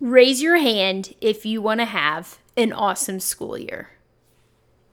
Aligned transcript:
Raise 0.00 0.40
your 0.40 0.56
hand 0.56 1.14
if 1.20 1.44
you 1.44 1.60
want 1.60 1.80
to 1.80 1.84
have 1.84 2.38
an 2.56 2.72
awesome 2.72 3.20
school 3.20 3.58
year. 3.58 3.90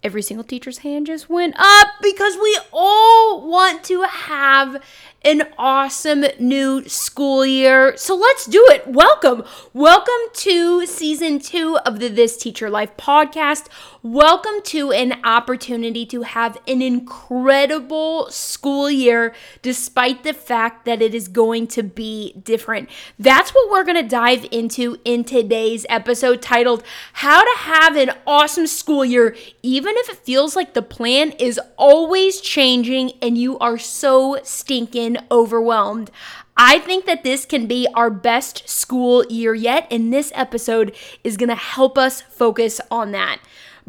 Every 0.04 0.22
single 0.22 0.44
teacher's 0.44 0.80
hand 0.80 1.08
just 1.08 1.30
went 1.30 1.56
up 1.58 1.88
because 2.02 2.36
we 2.36 2.60
all 2.74 3.47
want 3.47 3.85
to 3.85 4.01
have 4.01 4.83
an 5.24 5.42
awesome 5.58 6.24
new 6.40 6.88
school 6.88 7.46
year. 7.46 7.98
So 7.98 8.16
let's 8.16 8.46
do 8.46 8.64
it. 8.70 8.88
Welcome. 8.88 9.44
Welcome 9.74 10.13
to 10.34 10.86
season 10.86 11.40
two 11.40 11.78
of 11.86 12.00
the 12.00 12.08
This 12.08 12.38
Teacher 12.38 12.70
Life 12.70 12.96
podcast. 12.97 13.68
Welcome 14.04 14.62
to 14.65 14.92
an 14.92 15.19
opportunity 15.24 16.05
to 16.05 16.22
have 16.22 16.58
an 16.68 16.82
incredible 16.82 18.30
school 18.30 18.90
year, 18.91 19.34
despite 19.62 20.23
the 20.23 20.34
fact 20.34 20.86
that 20.86 21.02
it 21.02 21.16
is 21.16 21.27
going 21.27 21.68
to 21.68 21.84
be 21.84 22.34
different. 22.44 22.88
That's 23.18 23.52
what 23.52 23.72
we're 23.72 23.84
going 23.84 24.02
to 24.02 24.08
dive 24.08 24.45
into 24.52 24.98
in 25.04 25.23
today's 25.23 25.86
episode 25.90 26.41
titled 26.41 26.84
How 27.13 27.41
to 27.44 27.60
Have 27.63 27.96
an 27.96 28.12
Awesome 28.26 28.68
School 28.68 29.04
Year, 29.04 29.36
even 29.63 29.96
if 29.98 30.10
it 30.10 30.18
feels 30.18 30.55
like 30.55 30.74
the 30.74 30.82
plan 30.82 31.32
is 31.32 31.60
always 31.76 32.40
changing 32.40 33.13
and 33.22 33.38
you 33.38 33.58
are 33.60 33.80
so 33.80 34.40
stinking 34.44 35.07
overwhelmed. 35.30 36.10
I 36.58 36.80
think 36.80 37.06
that 37.06 37.24
this 37.24 37.46
can 37.46 37.68
be 37.68 37.88
our 37.94 38.10
best 38.10 38.68
school 38.68 39.24
year 39.28 39.54
yet, 39.54 39.88
and 39.92 40.12
this 40.12 40.32
episode 40.34 40.96
is 41.24 41.38
gonna 41.38 41.54
help 41.54 41.98
us 42.00 42.22
focus 42.22 42.82
on 42.90 43.12
that. 43.12 43.40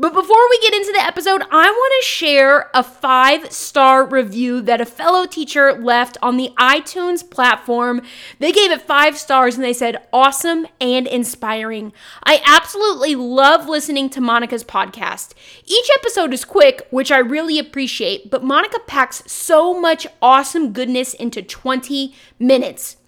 But 0.00 0.14
before 0.14 0.48
we 0.48 0.60
get 0.60 0.74
into 0.74 0.92
the 0.92 1.04
episode, 1.04 1.42
I 1.50 1.68
want 1.68 1.94
to 2.00 2.06
share 2.06 2.70
a 2.72 2.84
five 2.84 3.50
star 3.50 4.06
review 4.06 4.60
that 4.60 4.80
a 4.80 4.86
fellow 4.86 5.26
teacher 5.26 5.72
left 5.72 6.16
on 6.22 6.36
the 6.36 6.52
iTunes 6.56 7.28
platform. 7.28 8.02
They 8.38 8.52
gave 8.52 8.70
it 8.70 8.80
five 8.80 9.18
stars 9.18 9.56
and 9.56 9.64
they 9.64 9.72
said, 9.72 10.06
awesome 10.12 10.68
and 10.80 11.08
inspiring. 11.08 11.92
I 12.22 12.40
absolutely 12.46 13.16
love 13.16 13.68
listening 13.68 14.08
to 14.10 14.20
Monica's 14.20 14.62
podcast. 14.62 15.34
Each 15.66 15.88
episode 15.98 16.32
is 16.32 16.44
quick, 16.44 16.86
which 16.90 17.10
I 17.10 17.18
really 17.18 17.58
appreciate, 17.58 18.30
but 18.30 18.44
Monica 18.44 18.78
packs 18.86 19.24
so 19.26 19.80
much 19.80 20.06
awesome 20.22 20.72
goodness 20.72 21.12
into 21.12 21.42
20 21.42 22.14
minutes. 22.38 22.98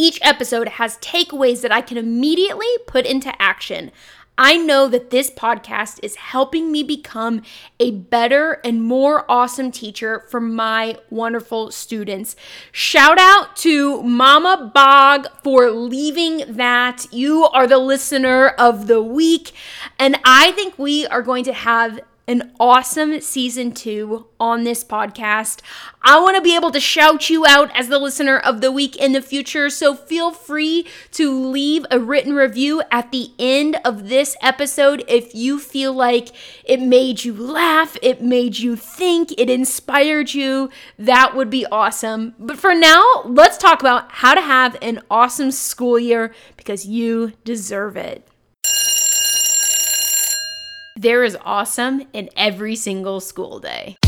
Each 0.00 0.20
episode 0.22 0.68
has 0.68 0.96
takeaways 0.98 1.60
that 1.62 1.72
I 1.72 1.80
can 1.80 1.96
immediately 1.96 2.68
put 2.86 3.04
into 3.04 3.32
action. 3.42 3.90
I 4.40 4.56
know 4.56 4.86
that 4.86 5.10
this 5.10 5.30
podcast 5.30 5.98
is 6.00 6.14
helping 6.14 6.70
me 6.70 6.84
become 6.84 7.42
a 7.80 7.90
better 7.90 8.60
and 8.64 8.84
more 8.84 9.28
awesome 9.28 9.72
teacher 9.72 10.24
for 10.30 10.40
my 10.40 10.96
wonderful 11.10 11.72
students. 11.72 12.36
Shout 12.70 13.18
out 13.18 13.56
to 13.56 14.00
Mama 14.04 14.70
Bog 14.72 15.26
for 15.42 15.72
leaving 15.72 16.44
that. 16.56 17.06
You 17.10 17.46
are 17.46 17.66
the 17.66 17.78
listener 17.78 18.50
of 18.50 18.86
the 18.86 19.02
week, 19.02 19.50
and 19.98 20.20
I 20.24 20.52
think 20.52 20.78
we 20.78 21.04
are 21.08 21.22
going 21.22 21.42
to 21.44 21.52
have 21.52 21.98
an 22.28 22.52
awesome 22.60 23.22
season 23.22 23.72
two 23.72 24.26
on 24.38 24.62
this 24.62 24.84
podcast. 24.84 25.62
I 26.02 26.20
want 26.20 26.36
to 26.36 26.42
be 26.42 26.54
able 26.54 26.70
to 26.72 26.78
shout 26.78 27.30
you 27.30 27.46
out 27.46 27.74
as 27.74 27.88
the 27.88 27.98
listener 27.98 28.38
of 28.38 28.60
the 28.60 28.70
week 28.70 28.96
in 28.96 29.12
the 29.12 29.22
future, 29.22 29.70
so 29.70 29.94
feel 29.94 30.30
free 30.30 30.86
to 31.12 31.32
leave 31.32 31.86
a 31.90 31.98
written 31.98 32.34
review 32.34 32.82
at 32.92 33.10
the 33.10 33.30
end 33.38 33.78
of 33.82 34.10
this 34.10 34.36
episode 34.42 35.02
if 35.08 35.34
you 35.34 35.58
feel 35.58 35.94
like 35.94 36.28
it 36.64 36.80
made 36.80 37.24
you 37.24 37.32
laugh, 37.32 37.96
it 38.02 38.22
made 38.22 38.58
you 38.58 38.76
think, 38.76 39.32
it 39.38 39.48
inspired 39.48 40.34
you. 40.34 40.68
That 40.98 41.34
would 41.34 41.48
be 41.48 41.64
awesome. 41.66 42.34
But 42.38 42.58
for 42.58 42.74
now, 42.74 43.22
let's 43.24 43.56
talk 43.56 43.80
about 43.80 44.12
how 44.12 44.34
to 44.34 44.42
have 44.42 44.76
an 44.82 45.00
awesome 45.10 45.50
school 45.50 45.98
year 45.98 46.34
because 46.58 46.86
you 46.86 47.32
deserve 47.44 47.96
it. 47.96 48.28
There 51.00 51.22
is 51.22 51.38
awesome 51.44 52.08
in 52.12 52.28
every 52.36 52.74
single 52.74 53.20
school 53.20 53.60
day. 53.60 53.98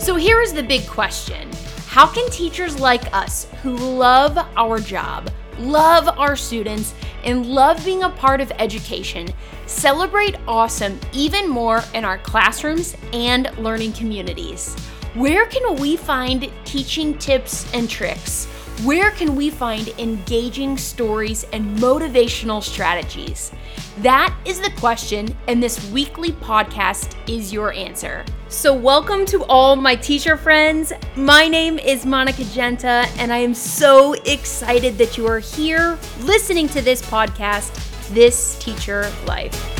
So 0.00 0.16
here 0.16 0.40
is 0.40 0.52
the 0.52 0.64
big 0.66 0.84
question 0.88 1.48
How 1.86 2.08
can 2.08 2.28
teachers 2.28 2.80
like 2.80 3.14
us 3.14 3.46
who 3.62 3.76
love 3.76 4.36
our 4.56 4.80
job, 4.80 5.30
love 5.60 6.08
our 6.18 6.34
students, 6.34 6.92
and 7.22 7.46
love 7.46 7.84
being 7.84 8.02
a 8.02 8.10
part 8.10 8.40
of 8.40 8.50
education 8.58 9.28
celebrate 9.66 10.36
awesome 10.46 10.98
even 11.12 11.48
more 11.48 11.82
in 11.94 12.04
our 12.04 12.18
classrooms 12.18 12.96
and 13.12 13.50
learning 13.58 13.92
communities. 13.92 14.74
Where 15.14 15.46
can 15.46 15.76
we 15.76 15.96
find 15.96 16.50
teaching 16.64 17.18
tips 17.18 17.72
and 17.74 17.88
tricks? 17.88 18.46
Where 18.84 19.10
can 19.12 19.36
we 19.36 19.50
find 19.50 19.88
engaging 19.98 20.76
stories 20.76 21.44
and 21.52 21.78
motivational 21.78 22.62
strategies? 22.62 23.52
That 23.98 24.34
is 24.44 24.60
the 24.60 24.70
question, 24.70 25.36
and 25.46 25.62
this 25.62 25.88
weekly 25.92 26.32
podcast 26.32 27.14
is 27.28 27.52
your 27.52 27.72
answer. 27.74 28.24
So, 28.48 28.74
welcome 28.74 29.24
to 29.26 29.44
all 29.44 29.76
my 29.76 29.94
teacher 29.94 30.36
friends. 30.36 30.92
My 31.14 31.46
name 31.46 31.78
is 31.78 32.04
Monica 32.04 32.44
Genta, 32.44 33.06
and 33.18 33.32
I 33.32 33.38
am 33.38 33.54
so 33.54 34.14
excited 34.24 34.98
that 34.98 35.16
you 35.16 35.28
are 35.28 35.38
here 35.38 35.98
listening 36.20 36.68
to 36.70 36.80
this 36.80 37.02
podcast, 37.02 37.91
This 38.12 38.58
Teacher 38.58 39.10
Life. 39.26 39.70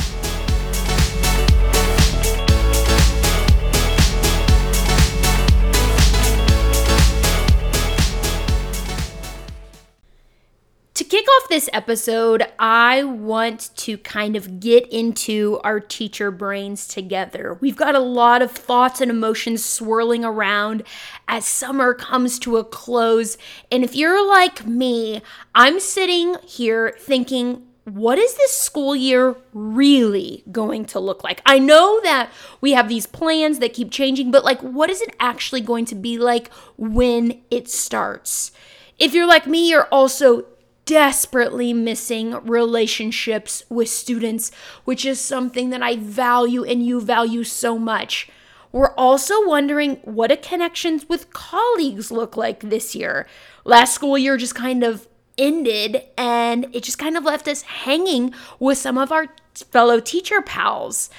To 10.95 11.03
kick 11.03 11.25
off 11.27 11.49
this 11.49 11.69
episode, 11.73 12.43
I 12.57 13.03
want 13.03 13.69
to 13.77 13.97
kind 13.99 14.35
of 14.35 14.59
get 14.59 14.87
into 14.91 15.59
our 15.63 15.79
teacher 15.79 16.31
brains 16.31 16.87
together. 16.87 17.57
We've 17.61 17.75
got 17.75 17.93
a 17.93 17.99
lot 17.99 18.41
of 18.41 18.51
thoughts 18.51 18.99
and 18.99 19.11
emotions 19.11 19.63
swirling 19.63 20.25
around 20.25 20.83
as 21.27 21.45
summer 21.45 21.93
comes 21.93 22.39
to 22.39 22.57
a 22.57 22.63
close. 22.63 23.37
And 23.71 23.83
if 23.83 23.95
you're 23.95 24.27
like 24.27 24.65
me, 24.65 25.21
I'm 25.53 25.79
sitting 25.79 26.35
here 26.43 26.95
thinking, 26.99 27.67
what 27.85 28.17
is 28.17 28.35
this 28.35 28.57
school 28.57 28.95
year 28.95 29.35
really 29.53 30.43
going 30.51 30.85
to 30.85 30.99
look 30.99 31.23
like? 31.23 31.41
I 31.45 31.59
know 31.59 31.99
that 32.03 32.31
we 32.61 32.71
have 32.71 32.87
these 32.87 33.05
plans 33.05 33.59
that 33.59 33.73
keep 33.73 33.91
changing, 33.91 34.31
but 34.31 34.45
like, 34.45 34.61
what 34.61 34.89
is 34.89 35.01
it 35.01 35.15
actually 35.19 35.61
going 35.61 35.85
to 35.85 35.95
be 35.95 36.17
like 36.17 36.51
when 36.77 37.41
it 37.51 37.69
starts? 37.69 38.51
If 38.97 39.13
you're 39.13 39.27
like 39.27 39.47
me, 39.47 39.69
you're 39.69 39.87
also 39.91 40.45
desperately 40.85 41.73
missing 41.73 42.33
relationships 42.45 43.63
with 43.69 43.89
students, 43.89 44.51
which 44.85 45.05
is 45.05 45.19
something 45.19 45.69
that 45.69 45.81
I 45.81 45.97
value 45.97 46.63
and 46.63 46.85
you 46.85 47.01
value 47.01 47.43
so 47.43 47.77
much. 47.77 48.29
We're 48.71 48.93
also 48.95 49.45
wondering 49.47 49.97
what 50.03 50.27
do 50.27 50.37
connections 50.37 51.07
with 51.07 51.31
colleagues 51.31 52.11
look 52.11 52.35
like 52.35 52.61
this 52.61 52.95
year. 52.95 53.27
Last 53.65 53.93
school 53.93 54.17
year 54.17 54.35
just 54.35 54.55
kind 54.55 54.83
of 54.83 55.07
ended 55.37 56.03
and 56.17 56.67
it 56.73 56.83
just 56.83 56.97
kind 56.97 57.17
of 57.17 57.23
left 57.23 57.47
us 57.47 57.63
hanging 57.63 58.33
with 58.59 58.77
some 58.77 58.97
of 58.97 59.11
our 59.11 59.27
fellow 59.53 59.99
teacher 59.99 60.41
pals. 60.41 61.09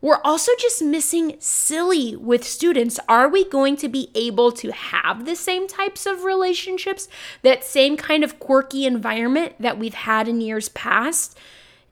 We're 0.00 0.20
also 0.22 0.52
just 0.58 0.82
missing 0.82 1.36
silly 1.38 2.14
with 2.14 2.44
students. 2.44 3.00
Are 3.08 3.26
we 3.26 3.48
going 3.48 3.76
to 3.76 3.88
be 3.88 4.10
able 4.14 4.52
to 4.52 4.70
have 4.70 5.24
the 5.24 5.34
same 5.34 5.66
types 5.66 6.04
of 6.04 6.24
relationships, 6.24 7.08
that 7.40 7.64
same 7.64 7.96
kind 7.96 8.22
of 8.22 8.38
quirky 8.38 8.84
environment 8.84 9.54
that 9.58 9.78
we've 9.78 9.94
had 9.94 10.28
in 10.28 10.42
years 10.42 10.68
past? 10.68 11.38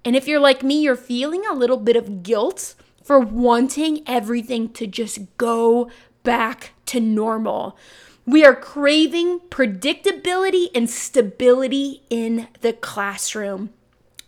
And 0.04 0.14
if 0.14 0.28
you're 0.28 0.40
like 0.40 0.62
me, 0.62 0.82
you're 0.82 0.94
feeling 0.94 1.44
a 1.46 1.54
little 1.54 1.78
bit 1.78 1.96
of 1.96 2.22
guilt 2.22 2.74
for 3.02 3.18
wanting 3.18 4.02
everything 4.06 4.68
to 4.74 4.86
just 4.86 5.20
go 5.38 5.90
back 6.22 6.72
to 6.86 7.00
normal. 7.00 7.78
We 8.24 8.44
are 8.44 8.54
craving 8.54 9.40
predictability 9.50 10.68
and 10.74 10.88
stability 10.88 12.02
in 12.08 12.48
the 12.60 12.72
classroom. 12.72 13.70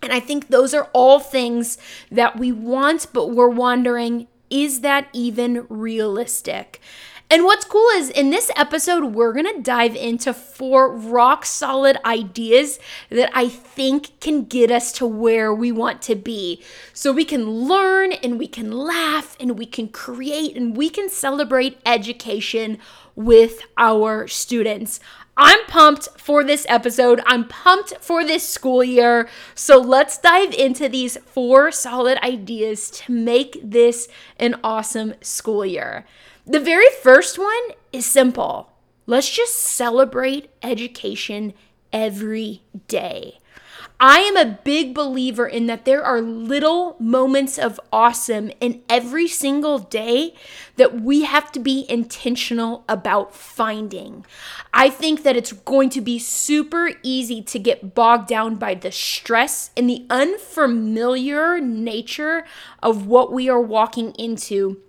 And 0.03 0.13
I 0.13 0.21
think 0.21 0.49
those 0.49 0.75
are 0.75 0.91
all 0.93 1.21
things 1.21 1.79
that 2.11 2.39
we 2.39 2.53
want, 2.53 3.07
but 3.13 3.31
we're 3.31 3.49
wondering 3.49 4.27
is 4.51 4.81
that 4.81 5.09
even 5.13 5.67
realistic? 5.69 6.81
And 7.31 7.45
what's 7.45 7.65
cool 7.65 7.89
is 7.97 8.11
in 8.11 8.31
this 8.31 8.51
episode, 8.55 9.15
we're 9.15 9.33
to 9.33 9.61
dive 9.63 9.97
into 9.97 10.35
four 10.35 10.95
rock 10.95 11.47
solid 11.47 11.97
ideas 12.05 12.79
that 13.09 13.31
I 13.35 13.49
think 13.49 14.21
can 14.21 14.45
get 14.45 14.71
us 14.71 14.93
to 14.93 15.07
where 15.07 15.53
we 15.53 15.73
want 15.73 16.03
to 16.03 16.15
be. 16.15 16.63
So 16.93 17.13
we 17.13 17.25
can 17.25 17.49
learn 17.49 18.13
and 18.13 18.39
we 18.39 18.47
can 18.47 18.71
laugh 18.71 19.37
and 19.41 19.59
we 19.59 19.67
can 19.67 19.89
create 19.89 20.55
and 20.55 20.77
we 20.77 20.91
can 20.91 21.09
celebrate 21.09 21.81
education 21.87 22.79
with 23.17 23.63
our 23.79 24.29
students. 24.29 25.01
I'm 25.37 25.65
pumped 25.67 26.09
for 26.17 26.45
this 26.45 26.65
episode. 26.69 27.21
I'm 27.27 27.49
pumped 27.49 27.95
for 28.01 28.25
this 28.25 28.49
school 28.49 28.85
year. 28.85 29.29
So 29.55 29.79
let's 29.79 30.19
dive 30.19 30.53
into 30.55 30.89
these 30.89 31.17
four 31.27 31.73
solid 31.73 32.19
ideas 32.19 32.91
to 32.91 33.13
make 33.13 33.59
this 33.63 34.09
an 34.39 34.57
awesome 34.63 35.15
school 35.21 35.67
year. 35.67 36.07
The 36.47 36.61
very 36.61 36.87
first 37.03 37.39
one 37.39 37.63
is 37.93 38.07
simple. 38.07 38.71
Let's 39.07 39.31
just 39.31 39.55
celebrate 39.55 40.51
education 40.63 41.53
every 41.93 42.63
day. 42.87 43.39
I 44.01 44.19
am 44.19 44.37
a 44.37 44.59
big 44.65 44.93
believer 44.93 45.47
in 45.47 45.67
that 45.67 45.85
there 45.85 46.03
are 46.05 46.21
little 46.21 46.97
moments 46.99 47.59
of 47.59 47.81
awesome 47.93 48.51
in 48.61 48.83
every 48.89 49.29
single 49.29 49.79
day 49.79 50.35
that 50.77 51.01
we 51.01 51.23
have 51.23 51.53
to 51.53 51.61
be 51.61 51.87
intentional 51.89 52.85
about 52.89 53.35
finding. 53.35 54.27
I 54.73 54.91
think 54.91 55.23
that 55.23 55.37
it's 55.37 55.53
going 55.53 55.91
to 55.91 56.01
be 56.01 56.19
super 56.19 56.91
easy 57.03 57.41
to 57.43 57.59
get 57.59 57.95
bogged 57.95 58.29
down 58.29 58.57
by 58.57 58.75
the 58.75 58.91
stress 58.91 59.71
and 59.77 59.89
the 59.89 60.05
unfamiliar 60.11 61.61
nature 61.61 62.45
of 62.83 63.07
what 63.07 63.33
we 63.33 63.49
are 63.49 63.61
walking 63.61 64.11
into 64.13 64.83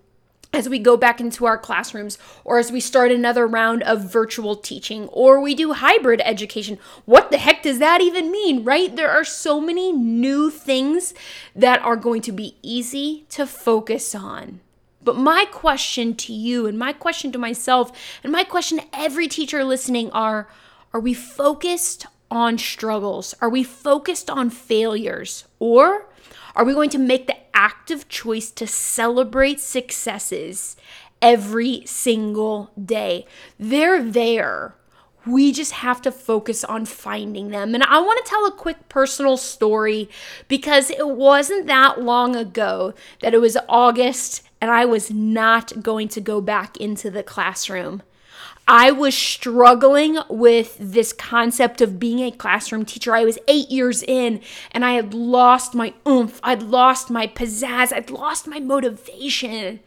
as 0.55 0.69
we 0.69 0.79
go 0.79 0.95
back 0.97 1.19
into 1.19 1.45
our 1.45 1.57
classrooms 1.57 2.17
or 2.43 2.57
as 2.57 2.71
we 2.71 2.79
start 2.79 3.11
another 3.11 3.45
round 3.45 3.83
of 3.83 4.11
virtual 4.11 4.55
teaching 4.55 5.07
or 5.09 5.39
we 5.39 5.53
do 5.53 5.73
hybrid 5.73 6.21
education. 6.23 6.79
What 7.05 7.29
the 7.29 7.37
heck 7.37 7.61
does 7.63 7.79
that 7.79 8.01
even 8.01 8.31
mean, 8.31 8.63
right? 8.63 8.95
There 8.95 9.11
are 9.11 9.25
so 9.25 9.59
many 9.59 9.91
new 9.91 10.49
things 10.49 11.13
that 11.55 11.81
are 11.81 11.97
going 11.97 12.21
to 12.23 12.31
be 12.31 12.55
easy 12.61 13.25
to 13.29 13.45
focus 13.45 14.15
on. 14.15 14.61
But 15.03 15.17
my 15.17 15.45
question 15.51 16.15
to 16.15 16.33
you 16.33 16.65
and 16.65 16.79
my 16.79 16.93
question 16.93 17.31
to 17.33 17.37
myself 17.37 17.91
and 18.23 18.31
my 18.31 18.43
question 18.43 18.79
to 18.79 18.85
every 18.93 19.27
teacher 19.27 19.63
listening 19.63 20.09
are 20.11 20.47
are 20.93 20.99
we 21.01 21.13
focused 21.13 22.05
on 22.31 22.57
struggles? 22.57 23.35
Are 23.41 23.49
we 23.49 23.63
focused 23.63 24.29
on 24.29 24.49
failures? 24.49 25.43
Or 25.59 26.07
are 26.55 26.63
we 26.63 26.73
going 26.73 26.89
to 26.91 26.97
make 26.97 27.27
the 27.27 27.35
active 27.53 28.07
choice 28.07 28.49
to 28.51 28.67
celebrate 28.67 29.59
successes 29.59 30.75
every 31.21 31.83
single 31.85 32.71
day? 32.83 33.25
They're 33.59 34.01
there. 34.01 34.75
We 35.25 35.51
just 35.51 35.71
have 35.73 36.01
to 36.03 36.11
focus 36.11 36.63
on 36.63 36.85
finding 36.85 37.49
them. 37.49 37.73
And 37.73 37.83
I 37.83 37.99
want 37.99 38.23
to 38.23 38.29
tell 38.29 38.45
a 38.45 38.51
quick 38.51 38.89
personal 38.89 39.37
story 39.37 40.07
because 40.47 40.91
it 40.91 41.07
wasn't 41.09 41.65
that 41.65 42.01
long 42.01 42.35
ago 42.35 42.93
that 43.21 43.33
it 43.33 43.41
was 43.41 43.57
August 43.67 44.43
and 44.61 44.69
I 44.69 44.85
was 44.85 45.11
not 45.11 45.81
going 45.81 46.07
to 46.09 46.21
go 46.21 46.41
back 46.41 46.77
into 46.77 47.09
the 47.09 47.23
classroom. 47.23 48.03
I 48.67 48.91
was 48.91 49.15
struggling 49.15 50.17
with 50.29 50.75
this 50.79 51.13
concept 51.13 51.81
of 51.81 51.99
being 51.99 52.19
a 52.19 52.31
classroom 52.31 52.83
teacher. 52.83 53.15
I 53.15 53.23
was 53.23 53.37
eight 53.47 53.69
years 53.69 54.01
in 54.01 54.41
and 54.71 54.83
I 54.83 54.93
had 54.93 55.13
lost 55.13 55.75
my 55.75 55.93
oomph. 56.07 56.39
I'd 56.43 56.63
lost 56.63 57.11
my 57.11 57.27
pizzazz. 57.27 57.93
I'd 57.93 58.09
lost 58.09 58.47
my 58.47 58.59
motivation. 58.59 59.81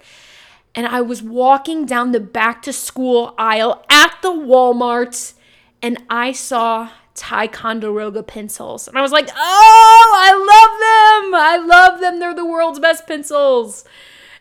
And 0.74 0.86
I 0.86 1.00
was 1.00 1.22
walking 1.22 1.86
down 1.86 2.12
the 2.12 2.20
back 2.20 2.62
to 2.62 2.72
school 2.72 3.34
aisle 3.36 3.84
at 3.90 4.16
the 4.22 4.30
Walmart 4.30 5.34
and 5.82 6.02
I 6.08 6.32
saw 6.32 6.90
Ticonderoga 7.14 8.22
pencils. 8.22 8.86
And 8.86 8.96
I 8.96 9.02
was 9.02 9.10
like, 9.10 9.28
oh, 9.34 10.12
I 10.16 10.32
love 10.32 11.24
them. 11.24 11.34
I 11.34 11.56
love 11.66 12.00
them. 12.00 12.20
They're 12.20 12.34
the 12.34 12.44
world's 12.44 12.78
best 12.78 13.08
pencils. 13.08 13.84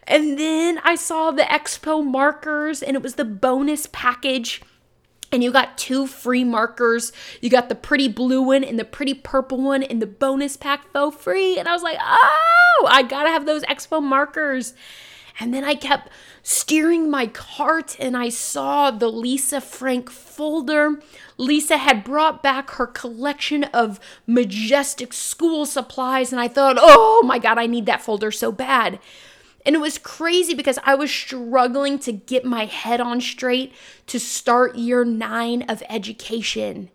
And 0.07 0.39
then 0.39 0.79
I 0.83 0.95
saw 0.95 1.31
the 1.31 1.43
expo 1.43 2.03
markers 2.05 2.81
and 2.81 2.95
it 2.95 3.03
was 3.03 3.15
the 3.15 3.25
bonus 3.25 3.87
package. 3.91 4.61
And 5.31 5.43
you 5.43 5.51
got 5.51 5.77
two 5.77 6.07
free 6.07 6.45
markers. 6.45 7.11
You 7.41 7.49
got 7.49 7.67
the 7.67 7.75
pretty 7.75 8.07
blue 8.07 8.41
one 8.41 8.63
and 8.63 8.79
the 8.79 8.85
pretty 8.85 9.13
purple 9.13 9.61
one 9.61 9.83
in 9.83 9.99
the 9.99 10.07
bonus 10.07 10.55
pack 10.55 10.89
for 10.93 11.11
free. 11.11 11.59
And 11.59 11.67
I 11.67 11.73
was 11.73 11.83
like, 11.83 11.97
oh, 12.01 12.87
I 12.89 13.03
gotta 13.03 13.29
have 13.29 13.45
those 13.45 13.63
expo 13.63 14.01
markers. 14.01 14.73
And 15.39 15.53
then 15.53 15.63
I 15.63 15.75
kept 15.75 16.09
steering 16.41 17.11
my 17.11 17.27
cart 17.27 17.95
and 17.99 18.17
I 18.17 18.29
saw 18.29 18.89
the 18.89 19.09
Lisa 19.09 19.61
Frank 19.61 20.09
folder. 20.09 21.01
Lisa 21.37 21.77
had 21.77 22.03
brought 22.03 22.41
back 22.41 22.71
her 22.71 22.87
collection 22.87 23.65
of 23.65 23.99
majestic 24.25 25.13
school 25.13 25.67
supplies, 25.67 26.31
and 26.31 26.41
I 26.41 26.47
thought, 26.47 26.77
oh 26.79 27.21
my 27.23 27.37
God, 27.37 27.59
I 27.59 27.67
need 27.67 27.85
that 27.85 28.01
folder 28.01 28.31
so 28.31 28.51
bad. 28.51 28.99
And 29.67 29.75
it 29.75 29.79
was 29.79 29.97
crazy 29.97 30.53
because 30.53 30.79
I 30.85 30.95
was 30.95 31.11
struggling 31.11 31.99
to 31.99 32.13
get 32.13 32.45
my 32.45 32.65
head 32.65 33.01
on 33.01 33.19
straight 33.19 33.73
to 34.07 34.17
start 34.17 34.77
year 34.77 35.03
nine 35.03 35.63
of 35.63 35.83
education. 35.89 36.89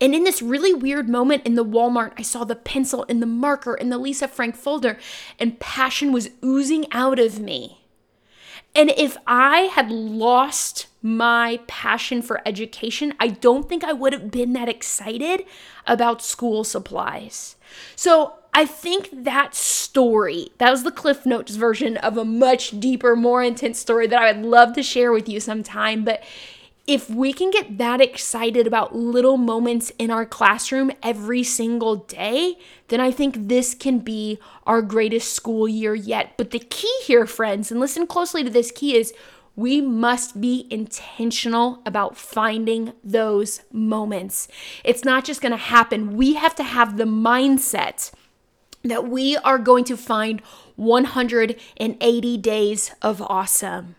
And 0.00 0.16
in 0.16 0.24
this 0.24 0.42
really 0.42 0.74
weird 0.74 1.08
moment 1.08 1.46
in 1.46 1.54
the 1.54 1.64
Walmart, 1.64 2.14
I 2.18 2.22
saw 2.22 2.42
the 2.42 2.56
pencil 2.56 3.06
and 3.08 3.22
the 3.22 3.26
marker 3.26 3.76
in 3.76 3.90
the 3.90 3.98
Lisa 3.98 4.26
Frank 4.26 4.56
folder, 4.56 4.98
and 5.38 5.60
passion 5.60 6.10
was 6.10 6.30
oozing 6.44 6.86
out 6.90 7.20
of 7.20 7.38
me. 7.38 7.84
And 8.74 8.90
if 8.96 9.16
I 9.26 9.60
had 9.72 9.90
lost 9.90 10.88
my 11.00 11.60
passion 11.68 12.22
for 12.22 12.42
education, 12.44 13.14
I 13.20 13.28
don't 13.28 13.68
think 13.68 13.84
I 13.84 13.92
would 13.92 14.12
have 14.12 14.32
been 14.32 14.54
that 14.54 14.68
excited 14.68 15.44
about 15.86 16.20
school 16.20 16.64
supplies. 16.64 17.54
So 17.94 18.34
I 18.58 18.66
think 18.66 19.10
that 19.12 19.54
story, 19.54 20.48
that 20.58 20.72
was 20.72 20.82
the 20.82 20.90
Cliff 20.90 21.24
Notes 21.24 21.54
version 21.54 21.96
of 21.98 22.16
a 22.16 22.24
much 22.24 22.80
deeper, 22.80 23.14
more 23.14 23.40
intense 23.40 23.78
story 23.78 24.08
that 24.08 24.20
I 24.20 24.32
would 24.32 24.44
love 24.44 24.72
to 24.72 24.82
share 24.82 25.12
with 25.12 25.28
you 25.28 25.38
sometime. 25.38 26.02
But 26.02 26.24
if 26.84 27.08
we 27.08 27.32
can 27.32 27.52
get 27.52 27.78
that 27.78 28.00
excited 28.00 28.66
about 28.66 28.96
little 28.96 29.36
moments 29.36 29.92
in 29.96 30.10
our 30.10 30.26
classroom 30.26 30.90
every 31.04 31.44
single 31.44 31.94
day, 31.94 32.58
then 32.88 33.00
I 33.00 33.12
think 33.12 33.46
this 33.46 33.76
can 33.76 34.00
be 34.00 34.40
our 34.66 34.82
greatest 34.82 35.34
school 35.34 35.68
year 35.68 35.94
yet. 35.94 36.32
But 36.36 36.50
the 36.50 36.58
key 36.58 36.92
here, 37.04 37.26
friends, 37.26 37.70
and 37.70 37.78
listen 37.78 38.08
closely 38.08 38.42
to 38.42 38.50
this 38.50 38.72
key 38.72 38.96
is 38.96 39.14
we 39.54 39.80
must 39.80 40.40
be 40.40 40.66
intentional 40.68 41.80
about 41.86 42.16
finding 42.16 42.92
those 43.04 43.60
moments. 43.70 44.48
It's 44.82 45.04
not 45.04 45.24
just 45.24 45.40
going 45.40 45.52
to 45.52 45.58
happen. 45.58 46.16
We 46.16 46.34
have 46.34 46.56
to 46.56 46.64
have 46.64 46.96
the 46.96 47.04
mindset 47.04 48.10
that 48.82 49.08
we 49.08 49.36
are 49.38 49.58
going 49.58 49.84
to 49.84 49.96
find 49.96 50.40
180 50.76 52.36
days 52.38 52.94
of 53.02 53.22
awesome. 53.22 53.96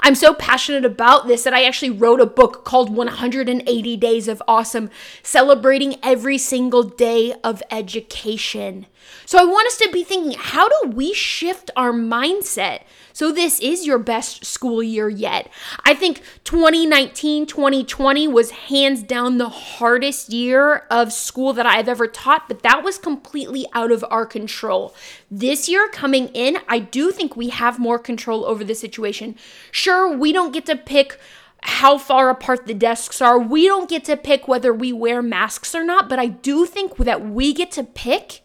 I'm 0.00 0.14
so 0.14 0.34
passionate 0.34 0.84
about 0.84 1.26
this 1.26 1.44
that 1.44 1.54
I 1.54 1.64
actually 1.64 1.90
wrote 1.90 2.20
a 2.20 2.26
book 2.26 2.64
called 2.64 2.94
180 2.94 3.96
Days 3.96 4.28
of 4.28 4.42
Awesome, 4.46 4.90
celebrating 5.22 5.96
every 6.02 6.38
single 6.38 6.82
day 6.82 7.34
of 7.42 7.62
education. 7.70 8.86
So 9.26 9.38
I 9.38 9.44
want 9.44 9.66
us 9.66 9.78
to 9.78 9.90
be 9.92 10.04
thinking 10.04 10.38
how 10.38 10.68
do 10.68 10.90
we 10.90 11.12
shift 11.12 11.70
our 11.76 11.92
mindset 11.92 12.82
so 13.12 13.32
this 13.32 13.58
is 13.58 13.84
your 13.84 13.98
best 13.98 14.44
school 14.44 14.82
year 14.82 15.08
yet? 15.08 15.50
I 15.84 15.94
think 15.94 16.22
2019 16.44 17.46
2020 17.46 18.28
was 18.28 18.50
hands 18.50 19.02
down 19.02 19.38
the 19.38 19.48
hardest 19.48 20.32
year 20.32 20.86
of 20.90 21.12
school 21.12 21.52
that 21.54 21.66
I've 21.66 21.88
ever 21.88 22.06
taught, 22.06 22.48
but 22.48 22.62
that 22.62 22.84
was 22.84 22.96
completely 22.96 23.66
out 23.72 23.90
of 23.90 24.04
our 24.10 24.24
control. 24.24 24.94
This 25.30 25.68
year 25.68 25.88
coming 25.88 26.28
in, 26.28 26.58
I 26.68 26.78
do 26.78 27.10
think 27.10 27.36
we 27.36 27.48
have 27.48 27.78
more 27.78 27.98
control 27.98 28.44
over 28.44 28.62
the 28.62 28.74
situation. 28.74 29.36
Sure, 29.70 30.16
we 30.16 30.32
don't 30.32 30.52
get 30.52 30.66
to 30.66 30.76
pick 30.76 31.18
how 31.62 31.98
far 31.98 32.30
apart 32.30 32.66
the 32.66 32.74
desks 32.74 33.20
are. 33.20 33.38
We 33.38 33.66
don't 33.66 33.88
get 33.88 34.04
to 34.04 34.16
pick 34.16 34.46
whether 34.48 34.72
we 34.72 34.92
wear 34.92 35.22
masks 35.22 35.74
or 35.74 35.84
not, 35.84 36.08
but 36.08 36.18
I 36.18 36.26
do 36.26 36.66
think 36.66 36.96
that 36.96 37.26
we 37.26 37.52
get 37.52 37.70
to 37.72 37.84
pick 37.84 38.42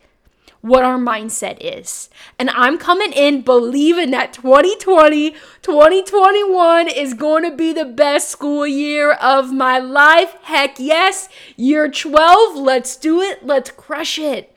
what 0.64 0.86
our 0.86 0.98
mindset 0.98 1.58
is. 1.60 2.10
And 2.40 2.50
I'm 2.52 2.78
coming 2.78 3.12
in 3.12 3.42
believing 3.42 4.12
that 4.12 4.32
2020, 4.32 5.32
2021 5.62 6.88
is 6.88 7.14
going 7.14 7.44
to 7.44 7.56
be 7.56 7.74
the 7.74 7.84
best 7.84 8.30
school 8.30 8.66
year 8.66 9.12
of 9.12 9.52
my 9.52 9.78
life. 9.78 10.36
Heck 10.44 10.80
yes, 10.80 11.28
year 11.58 11.90
12, 11.90 12.56
let's 12.56 12.96
do 12.96 13.20
it, 13.20 13.46
let's 13.46 13.72
crush 13.72 14.18
it. 14.18 14.56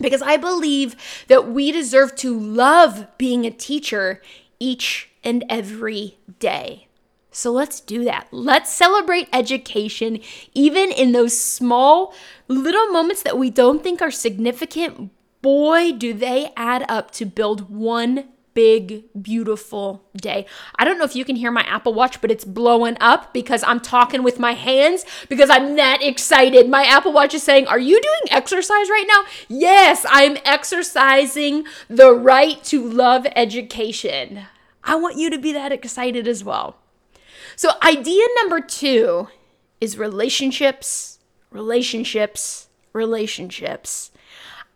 Because 0.00 0.20
I 0.20 0.36
believe 0.36 0.96
that 1.28 1.48
we 1.48 1.70
deserve 1.70 2.16
to 2.16 2.36
love 2.36 3.06
being 3.16 3.46
a 3.46 3.50
teacher 3.52 4.20
each 4.58 5.10
and 5.26 5.44
every 5.50 6.18
day. 6.38 6.86
So 7.30 7.50
let's 7.50 7.80
do 7.80 8.04
that. 8.04 8.28
Let's 8.30 8.72
celebrate 8.72 9.28
education, 9.32 10.20
even 10.54 10.90
in 10.90 11.12
those 11.12 11.38
small 11.38 12.14
little 12.48 12.86
moments 12.86 13.22
that 13.24 13.36
we 13.36 13.50
don't 13.50 13.82
think 13.82 14.00
are 14.00 14.10
significant, 14.10 15.10
boy, 15.42 15.92
do 15.92 16.14
they 16.14 16.52
add 16.56 16.86
up 16.88 17.10
to 17.12 17.26
build 17.26 17.68
one 17.68 18.28
big, 18.56 19.04
beautiful 19.20 20.02
day. 20.16 20.46
I 20.76 20.86
don't 20.86 20.96
know 20.96 21.04
if 21.04 21.14
you 21.14 21.26
can 21.26 21.36
hear 21.36 21.50
my 21.50 21.60
Apple 21.64 21.92
Watch, 21.92 22.22
but 22.22 22.30
it's 22.30 22.44
blowing 22.44 22.96
up 23.02 23.34
because 23.34 23.62
I'm 23.64 23.80
talking 23.80 24.22
with 24.22 24.40
my 24.40 24.52
hands 24.52 25.04
because 25.28 25.50
I'm 25.50 25.76
that 25.76 26.02
excited. 26.02 26.70
My 26.70 26.84
Apple 26.84 27.12
Watch 27.12 27.34
is 27.34 27.42
saying, 27.42 27.66
Are 27.66 27.78
you 27.78 28.00
doing 28.00 28.20
exercise 28.30 28.88
right 28.88 29.04
now? 29.06 29.24
Yes, 29.48 30.06
I'm 30.08 30.38
exercising 30.46 31.66
the 31.88 32.14
right 32.14 32.64
to 32.64 32.82
love 32.82 33.26
education. 33.36 34.46
I 34.86 34.94
want 34.94 35.18
you 35.18 35.28
to 35.30 35.38
be 35.38 35.52
that 35.52 35.72
excited 35.72 36.28
as 36.28 36.44
well. 36.44 36.76
So, 37.56 37.72
idea 37.82 38.24
number 38.36 38.60
two 38.60 39.28
is 39.80 39.98
relationships, 39.98 41.18
relationships, 41.50 42.68
relationships. 42.92 44.12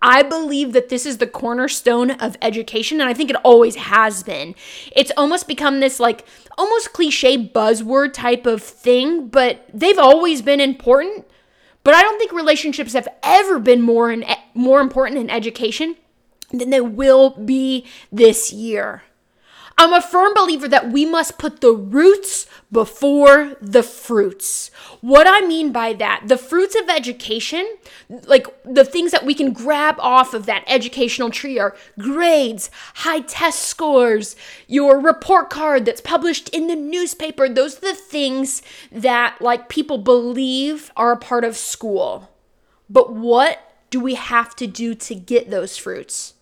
I 0.03 0.23
believe 0.23 0.73
that 0.73 0.89
this 0.89 1.05
is 1.05 1.19
the 1.19 1.27
cornerstone 1.27 2.11
of 2.11 2.37
education, 2.41 3.01
and 3.01 3.09
I 3.09 3.15
think 3.15 3.31
it 3.31 3.37
always 3.45 3.77
has 3.77 4.23
been. 4.23 4.55
It's 4.97 5.13
almost 5.17 5.47
become 5.47 5.81
this 5.81 6.01
like 6.01 6.25
almost 6.59 6.93
cliche 6.93 7.37
buzzword 7.37 8.13
type 8.13 8.47
of 8.47 8.63
thing, 8.63 9.29
but 9.29 9.67
they've 9.73 9.99
always 9.99 10.43
been 10.43 10.61
important. 10.61 11.27
But 11.85 11.95
I 11.95 12.03
don't 12.03 12.19
think 12.19 12.33
relationships 12.33 12.95
have 12.95 13.09
ever 13.23 13.59
been 13.59 13.83
more 13.83 14.11
in, 14.11 14.25
more 14.55 14.81
important 14.81 15.21
in 15.21 15.31
education 15.31 15.97
than 16.51 16.71
they 16.71 16.81
will 16.81 17.31
be 17.31 17.87
this 18.11 18.53
year. 18.53 19.03
I'm 19.81 19.95
a 19.95 20.03
firm 20.03 20.35
believer 20.35 20.69
that 20.69 20.93
we 20.93 21.07
must 21.07 21.39
put 21.39 21.63
the 21.63 21.73
roots 21.73 22.47
before 22.71 23.57
the 23.63 23.83
fruits. 23.83 24.71
What 25.01 25.27
I 25.27 25.41
mean 25.47 25.73
by 25.73 25.95
that, 25.95 26.25
the 26.27 26.37
fruits 26.37 26.75
of 26.79 26.91
education, 26.91 27.67
like 28.27 28.47
the 28.63 28.85
things 28.85 29.11
that 29.13 29.25
we 29.25 29.33
can 29.33 29.55
grab 29.55 29.95
off 29.99 30.35
of 30.35 30.45
that 30.45 30.65
educational 30.67 31.31
tree 31.31 31.59
are 31.59 31.75
grades, 31.99 32.71
high 32.97 33.21
test 33.21 33.63
scores, 33.63 34.37
your 34.69 35.01
report 35.01 35.49
card 35.49 35.87
that's 35.87 36.03
published 36.03 36.51
in 36.51 36.67
the 36.67 36.77
newspaper. 36.77 37.49
Those 37.49 37.79
are 37.79 37.93
the 37.93 37.95
things 37.95 38.61
that 38.93 39.41
like 39.41 39.71
people 39.71 39.97
believe 39.97 40.93
are 40.95 41.13
a 41.13 41.17
part 41.17 41.43
of 41.43 41.57
school. 41.57 42.29
But 42.91 43.15
what 43.15 43.87
do 43.89 43.99
we 43.99 44.17
have 44.17 44.55
to 44.57 44.67
do 44.67 44.95
to 44.95 45.15
get 45.15 45.49
those 45.49 45.79
fruits? 45.79 46.35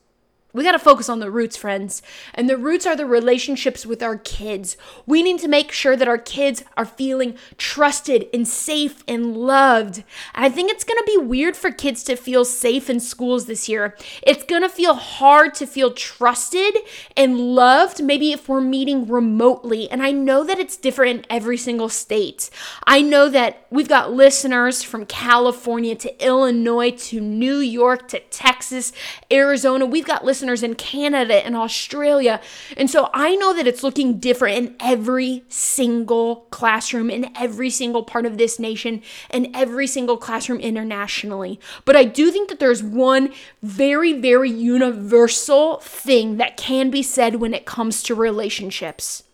We 0.55 0.65
got 0.65 0.73
to 0.73 0.79
focus 0.79 1.11
on 1.11 1.21
the 1.21 1.31
roots, 1.31 1.59
friends. 1.59 2.01
And 2.33 2.49
the 2.49 2.57
roots 2.57 2.87
are 2.87 2.97
the 2.97 3.05
relationships 3.05 3.85
with 3.85 4.03
our 4.03 4.17
kids. 4.17 4.79
We 5.05 5.23
need 5.23 5.41
to 5.41 5.49
make 5.49 5.73
sure 5.73 5.95
that 5.95 6.09
our 6.09 6.17
kids 6.17 6.65
are 6.75 6.87
feeling 6.87 7.37
trusted 7.59 8.29
and 8.33 8.49
safe 8.49 9.05
and 9.07 9.37
loved. 9.37 10.05
And 10.35 10.47
I 10.47 10.49
think 10.49 10.71
it's 10.71 10.85
going 10.85 10.97
to 10.99 11.05
be 11.05 11.19
weird 11.19 11.55
for 11.55 11.71
kids 11.71 12.03
to 12.05 12.17
feel 12.17 12.47
safe 12.47 12.89
in 12.89 12.99
schools 12.99 13.45
this 13.45 13.69
year. 13.69 13.95
It's 14.23 14.43
going 14.43 14.63
to 14.63 14.71
feel 14.71 14.95
hard 14.95 15.53
to 15.55 15.67
feel 15.67 15.93
trusted 15.93 16.79
and 17.15 17.39
loved, 17.39 18.03
maybe 18.03 18.33
if 18.33 18.49
we're 18.49 18.63
meeting 18.63 19.07
remotely. 19.07 19.91
And 19.91 20.03
I 20.03 20.13
know 20.13 20.45
that 20.45 20.59
it's 20.59 20.79
different 20.79 21.11
in 21.11 21.27
every 21.29 21.59
single 21.59 21.91
state. 21.91 22.49
I 22.87 23.03
know 23.03 23.29
that 23.29 23.67
we've 23.71 23.89
got 23.89 24.15
listeners 24.15 24.83
from 24.83 25.05
California 25.05 25.95
to 25.97 26.25
Illinois 26.25 26.93
to 26.93 27.21
New 27.21 27.59
York 27.59 28.09
to 28.09 28.21
Texas, 28.31 28.95
Arizona. 29.31 29.85
We've 29.85 30.07
got 30.07 30.25
listeners 30.25 30.38
listeners 30.39 30.63
in 30.63 30.77
Canada 30.77 31.45
and 31.45 31.57
Australia. 31.57 32.41
And 32.77 32.89
so 32.89 33.11
I 33.13 33.35
know 33.35 33.53
that 33.55 33.67
it's 33.67 33.83
looking 33.83 34.21
different 34.21 34.57
in 34.57 34.77
every 34.79 35.43
single 35.49 36.47
classroom, 36.51 37.11
in 37.11 37.37
every 37.37 37.71
single 37.71 38.05
part 38.05 38.25
of 38.25 38.39
this 38.39 38.61
nation, 38.61 39.03
and 39.31 39.49
every 39.53 39.89
single 39.89 40.17
classroom 40.17 40.61
internationally. 40.61 41.59
But 41.85 41.97
I 41.97 42.05
do 42.05 42.31
think 42.31 42.49
that 42.51 42.61
there's 42.61 42.85
one 42.85 43.33
very, 43.65 44.13
very 44.13 44.51
universal 44.51 45.79
thing 45.79 46.37
that 46.37 46.57
can 46.57 46.89
be 46.89 47.03
said 47.03 47.37
when 47.37 47.53
it 47.53 47.67
comes 47.67 48.01
to 48.05 48.15
relationships. 48.15 49.25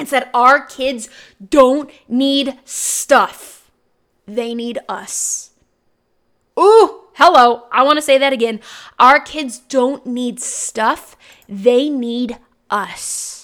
It's 0.00 0.10
that 0.10 0.30
our 0.34 0.66
kids 0.66 1.08
don't 1.48 1.92
need 2.08 2.58
stuff, 2.64 3.70
they 4.26 4.52
need 4.52 4.80
us. 4.88 5.50
Ooh, 6.58 7.04
Hello, 7.22 7.64
I 7.70 7.82
want 7.82 7.98
to 7.98 8.02
say 8.02 8.16
that 8.16 8.32
again. 8.32 8.60
Our 8.98 9.20
kids 9.20 9.58
don't 9.58 10.06
need 10.06 10.40
stuff, 10.40 11.18
they 11.46 11.90
need 11.90 12.38
us. 12.70 13.39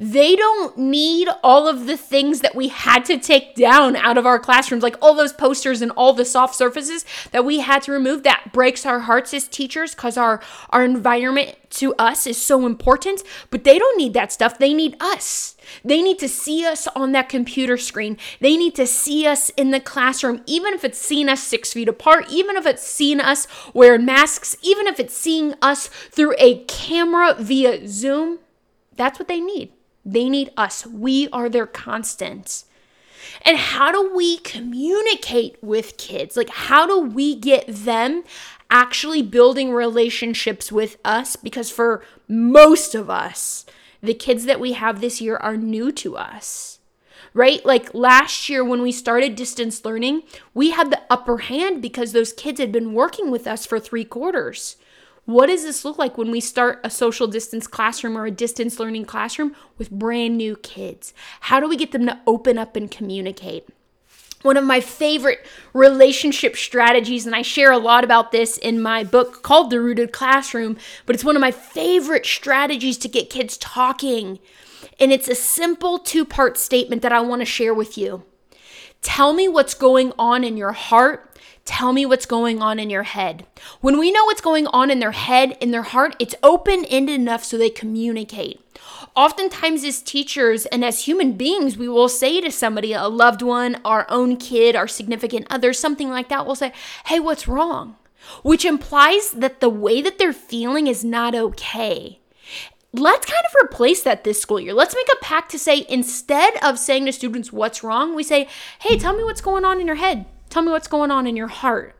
They 0.00 0.36
don't 0.36 0.78
need 0.78 1.28
all 1.42 1.66
of 1.66 1.86
the 1.86 1.96
things 1.96 2.38
that 2.40 2.54
we 2.54 2.68
had 2.68 3.04
to 3.06 3.18
take 3.18 3.56
down 3.56 3.96
out 3.96 4.16
of 4.16 4.26
our 4.26 4.38
classrooms, 4.38 4.84
like 4.84 4.96
all 5.02 5.12
those 5.12 5.32
posters 5.32 5.82
and 5.82 5.90
all 5.90 6.12
the 6.12 6.24
soft 6.24 6.54
surfaces 6.54 7.04
that 7.32 7.44
we 7.44 7.58
had 7.58 7.82
to 7.82 7.92
remove. 7.92 8.22
That 8.22 8.52
breaks 8.52 8.86
our 8.86 9.00
hearts 9.00 9.34
as 9.34 9.48
teachers 9.48 9.96
because 9.96 10.16
our, 10.16 10.40
our 10.70 10.84
environment 10.84 11.56
to 11.70 11.94
us 11.96 12.28
is 12.28 12.40
so 12.40 12.64
important, 12.64 13.24
but 13.50 13.64
they 13.64 13.76
don't 13.76 13.98
need 13.98 14.12
that 14.14 14.30
stuff. 14.30 14.56
They 14.56 14.72
need 14.72 14.96
us. 15.00 15.56
They 15.84 16.00
need 16.00 16.20
to 16.20 16.28
see 16.28 16.64
us 16.64 16.86
on 16.94 17.10
that 17.12 17.28
computer 17.28 17.76
screen. 17.76 18.18
They 18.40 18.56
need 18.56 18.76
to 18.76 18.86
see 18.86 19.26
us 19.26 19.50
in 19.50 19.72
the 19.72 19.80
classroom, 19.80 20.42
even 20.46 20.74
if 20.74 20.84
it's 20.84 20.98
seeing 20.98 21.28
us 21.28 21.42
six 21.42 21.72
feet 21.72 21.88
apart, 21.88 22.30
even 22.30 22.56
if 22.56 22.66
it's 22.66 22.86
seeing 22.86 23.18
us 23.18 23.48
wearing 23.74 24.04
masks, 24.04 24.56
even 24.62 24.86
if 24.86 25.00
it's 25.00 25.16
seeing 25.16 25.54
us 25.60 25.88
through 25.88 26.36
a 26.38 26.62
camera 26.66 27.34
via 27.36 27.88
Zoom. 27.88 28.38
That's 28.94 29.18
what 29.18 29.26
they 29.26 29.40
need. 29.40 29.72
They 30.08 30.30
need 30.30 30.50
us. 30.56 30.86
We 30.86 31.28
are 31.34 31.50
their 31.50 31.66
constant. 31.66 32.64
And 33.42 33.58
how 33.58 33.92
do 33.92 34.14
we 34.14 34.38
communicate 34.38 35.58
with 35.62 35.98
kids? 35.98 36.34
Like, 36.34 36.48
how 36.48 36.86
do 36.86 36.98
we 36.98 37.34
get 37.34 37.66
them 37.66 38.24
actually 38.70 39.20
building 39.20 39.70
relationships 39.72 40.72
with 40.72 40.96
us? 41.04 41.36
Because 41.36 41.70
for 41.70 42.02
most 42.26 42.94
of 42.94 43.10
us, 43.10 43.66
the 44.02 44.14
kids 44.14 44.44
that 44.46 44.60
we 44.60 44.72
have 44.72 45.00
this 45.00 45.20
year 45.20 45.36
are 45.36 45.56
new 45.58 45.92
to 45.92 46.16
us, 46.16 46.78
right? 47.34 47.64
Like 47.66 47.92
last 47.92 48.48
year 48.48 48.64
when 48.64 48.80
we 48.80 48.92
started 48.92 49.36
distance 49.36 49.84
learning, 49.84 50.22
we 50.54 50.70
had 50.70 50.90
the 50.90 51.02
upper 51.10 51.38
hand 51.38 51.82
because 51.82 52.12
those 52.12 52.32
kids 52.32 52.60
had 52.60 52.72
been 52.72 52.94
working 52.94 53.30
with 53.30 53.46
us 53.46 53.66
for 53.66 53.78
three 53.78 54.04
quarters. 54.04 54.76
What 55.28 55.48
does 55.48 55.62
this 55.62 55.84
look 55.84 55.98
like 55.98 56.16
when 56.16 56.30
we 56.30 56.40
start 56.40 56.80
a 56.82 56.88
social 56.88 57.26
distance 57.26 57.66
classroom 57.66 58.16
or 58.16 58.24
a 58.24 58.30
distance 58.30 58.80
learning 58.80 59.04
classroom 59.04 59.54
with 59.76 59.90
brand 59.90 60.38
new 60.38 60.56
kids? 60.56 61.12
How 61.40 61.60
do 61.60 61.68
we 61.68 61.76
get 61.76 61.92
them 61.92 62.06
to 62.06 62.18
open 62.26 62.56
up 62.56 62.76
and 62.76 62.90
communicate? 62.90 63.68
one 64.40 64.56
of 64.56 64.64
my 64.64 64.80
favorite 64.80 65.44
relationship 65.74 66.56
strategies, 66.56 67.26
and 67.26 67.34
I 67.34 67.42
share 67.42 67.72
a 67.72 67.76
lot 67.76 68.04
about 68.04 68.32
this 68.32 68.56
in 68.56 68.80
my 68.80 69.04
book 69.04 69.42
called 69.42 69.68
The 69.68 69.82
Rooted 69.82 70.12
Classroom, 70.12 70.78
but 71.04 71.14
it's 71.14 71.24
one 71.24 71.36
of 71.36 71.42
my 71.42 71.50
favorite 71.50 72.24
strategies 72.24 72.96
to 72.98 73.08
get 73.08 73.28
kids 73.28 73.58
talking. 73.58 74.38
And 74.98 75.12
it's 75.12 75.28
a 75.28 75.34
simple 75.34 75.98
two 75.98 76.24
part 76.24 76.56
statement 76.56 77.02
that 77.02 77.12
I 77.12 77.20
want 77.20 77.42
to 77.42 77.46
share 77.46 77.74
with 77.74 77.98
you. 77.98 78.22
Tell 79.02 79.32
me 79.32 79.48
what's 79.48 79.74
going 79.74 80.12
on 80.18 80.44
in 80.44 80.56
your 80.56 80.72
heart. 80.72 81.38
Tell 81.64 81.92
me 81.92 82.06
what's 82.06 82.26
going 82.26 82.62
on 82.62 82.78
in 82.78 82.88
your 82.88 83.02
head. 83.02 83.46
When 83.80 83.98
we 83.98 84.10
know 84.10 84.24
what's 84.24 84.40
going 84.40 84.66
on 84.68 84.90
in 84.90 85.00
their 85.00 85.12
head, 85.12 85.56
in 85.60 85.70
their 85.70 85.82
heart, 85.82 86.16
it's 86.18 86.34
open 86.42 86.86
ended 86.86 87.20
enough 87.20 87.44
so 87.44 87.58
they 87.58 87.68
communicate. 87.68 88.60
Oftentimes, 89.14 89.84
as 89.84 90.00
teachers 90.00 90.64
and 90.66 90.84
as 90.84 91.04
human 91.04 91.32
beings, 91.32 91.76
we 91.76 91.88
will 91.88 92.08
say 92.08 92.40
to 92.40 92.50
somebody, 92.50 92.92
a 92.92 93.06
loved 93.08 93.42
one, 93.42 93.80
our 93.84 94.06
own 94.08 94.36
kid, 94.36 94.74
our 94.74 94.88
significant 94.88 95.46
other, 95.50 95.72
something 95.72 96.08
like 96.08 96.28
that, 96.28 96.46
we'll 96.46 96.54
say, 96.54 96.72
Hey, 97.06 97.20
what's 97.20 97.46
wrong? 97.46 97.96
Which 98.42 98.64
implies 98.64 99.32
that 99.32 99.60
the 99.60 99.68
way 99.68 100.00
that 100.00 100.18
they're 100.18 100.32
feeling 100.32 100.86
is 100.86 101.04
not 101.04 101.34
okay. 101.34 102.20
Let's 102.92 103.26
kind 103.26 103.44
of 103.46 103.68
replace 103.68 104.02
that 104.02 104.24
this 104.24 104.40
school 104.40 104.58
year. 104.58 104.72
Let's 104.72 104.94
make 104.94 105.08
a 105.12 105.24
pact 105.24 105.50
to 105.50 105.58
say, 105.58 105.84
instead 105.88 106.54
of 106.62 106.78
saying 106.78 107.04
to 107.06 107.12
students, 107.12 107.52
What's 107.52 107.84
wrong? 107.84 108.14
we 108.14 108.22
say, 108.22 108.48
Hey, 108.80 108.98
tell 108.98 109.14
me 109.14 109.24
what's 109.24 109.42
going 109.42 109.64
on 109.64 109.80
in 109.80 109.86
your 109.86 109.96
head. 109.96 110.24
Tell 110.48 110.62
me 110.62 110.70
what's 110.70 110.88
going 110.88 111.10
on 111.10 111.26
in 111.26 111.36
your 111.36 111.48
heart. 111.48 111.94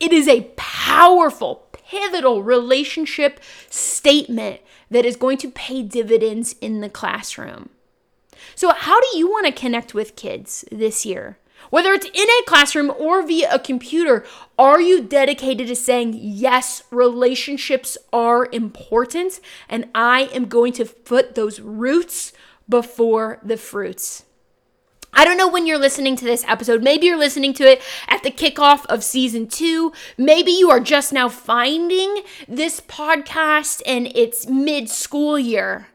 It 0.00 0.12
is 0.12 0.28
a 0.28 0.50
powerful, 0.56 1.66
pivotal 1.72 2.42
relationship 2.42 3.40
statement 3.68 4.60
that 4.90 5.04
is 5.04 5.16
going 5.16 5.38
to 5.38 5.50
pay 5.50 5.82
dividends 5.82 6.54
in 6.60 6.80
the 6.80 6.88
classroom. 6.88 7.70
So, 8.54 8.72
how 8.72 9.00
do 9.00 9.18
you 9.18 9.28
want 9.28 9.46
to 9.46 9.52
connect 9.52 9.94
with 9.94 10.16
kids 10.16 10.64
this 10.70 11.04
year? 11.04 11.38
Whether 11.70 11.92
it's 11.92 12.06
in 12.06 12.28
a 12.28 12.44
classroom 12.46 12.92
or 12.98 13.26
via 13.26 13.52
a 13.52 13.58
computer, 13.58 14.24
are 14.58 14.80
you 14.80 15.02
dedicated 15.02 15.66
to 15.68 15.76
saying, 15.76 16.18
yes, 16.20 16.82
relationships 16.90 17.98
are 18.12 18.48
important 18.52 19.40
and 19.68 19.88
I 19.94 20.30
am 20.34 20.46
going 20.46 20.72
to 20.74 20.84
put 20.84 21.34
those 21.34 21.60
roots 21.60 22.32
before 22.68 23.40
the 23.42 23.56
fruits? 23.56 24.24
I 25.16 25.24
don't 25.24 25.38
know 25.38 25.48
when 25.48 25.66
you're 25.66 25.78
listening 25.78 26.16
to 26.16 26.24
this 26.24 26.44
episode. 26.44 26.82
Maybe 26.82 27.06
you're 27.06 27.18
listening 27.18 27.54
to 27.54 27.64
it 27.64 27.80
at 28.08 28.24
the 28.24 28.32
kickoff 28.32 28.84
of 28.86 29.04
season 29.04 29.46
two. 29.46 29.92
Maybe 30.18 30.50
you 30.50 30.70
are 30.70 30.80
just 30.80 31.12
now 31.12 31.28
finding 31.28 32.22
this 32.48 32.80
podcast 32.80 33.80
and 33.86 34.08
it's 34.14 34.48
mid 34.48 34.88
school 34.88 35.38
year. 35.38 35.88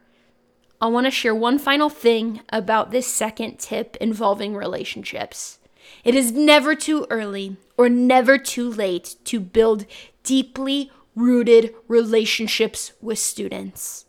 I 0.81 0.87
want 0.87 1.07
to 1.07 1.11
share 1.11 1.35
one 1.35 1.59
final 1.59 1.89
thing 1.89 2.39
about 2.49 2.91
this 2.91 3.05
second 3.05 3.59
tip 3.59 3.97
involving 3.97 4.55
relationships. 4.55 5.59
It 6.05 6.15
is 6.15 6.31
never 6.31 6.73
too 6.73 7.05
early 7.09 7.57
or 7.77 7.89
never 7.89 8.37
too 8.37 8.69
late 8.71 9.17
to 9.25 9.41
build 9.41 9.85
deeply 10.23 10.89
rooted 11.15 11.75
relationships 11.89 12.93
with 13.01 13.19
students. 13.19 14.05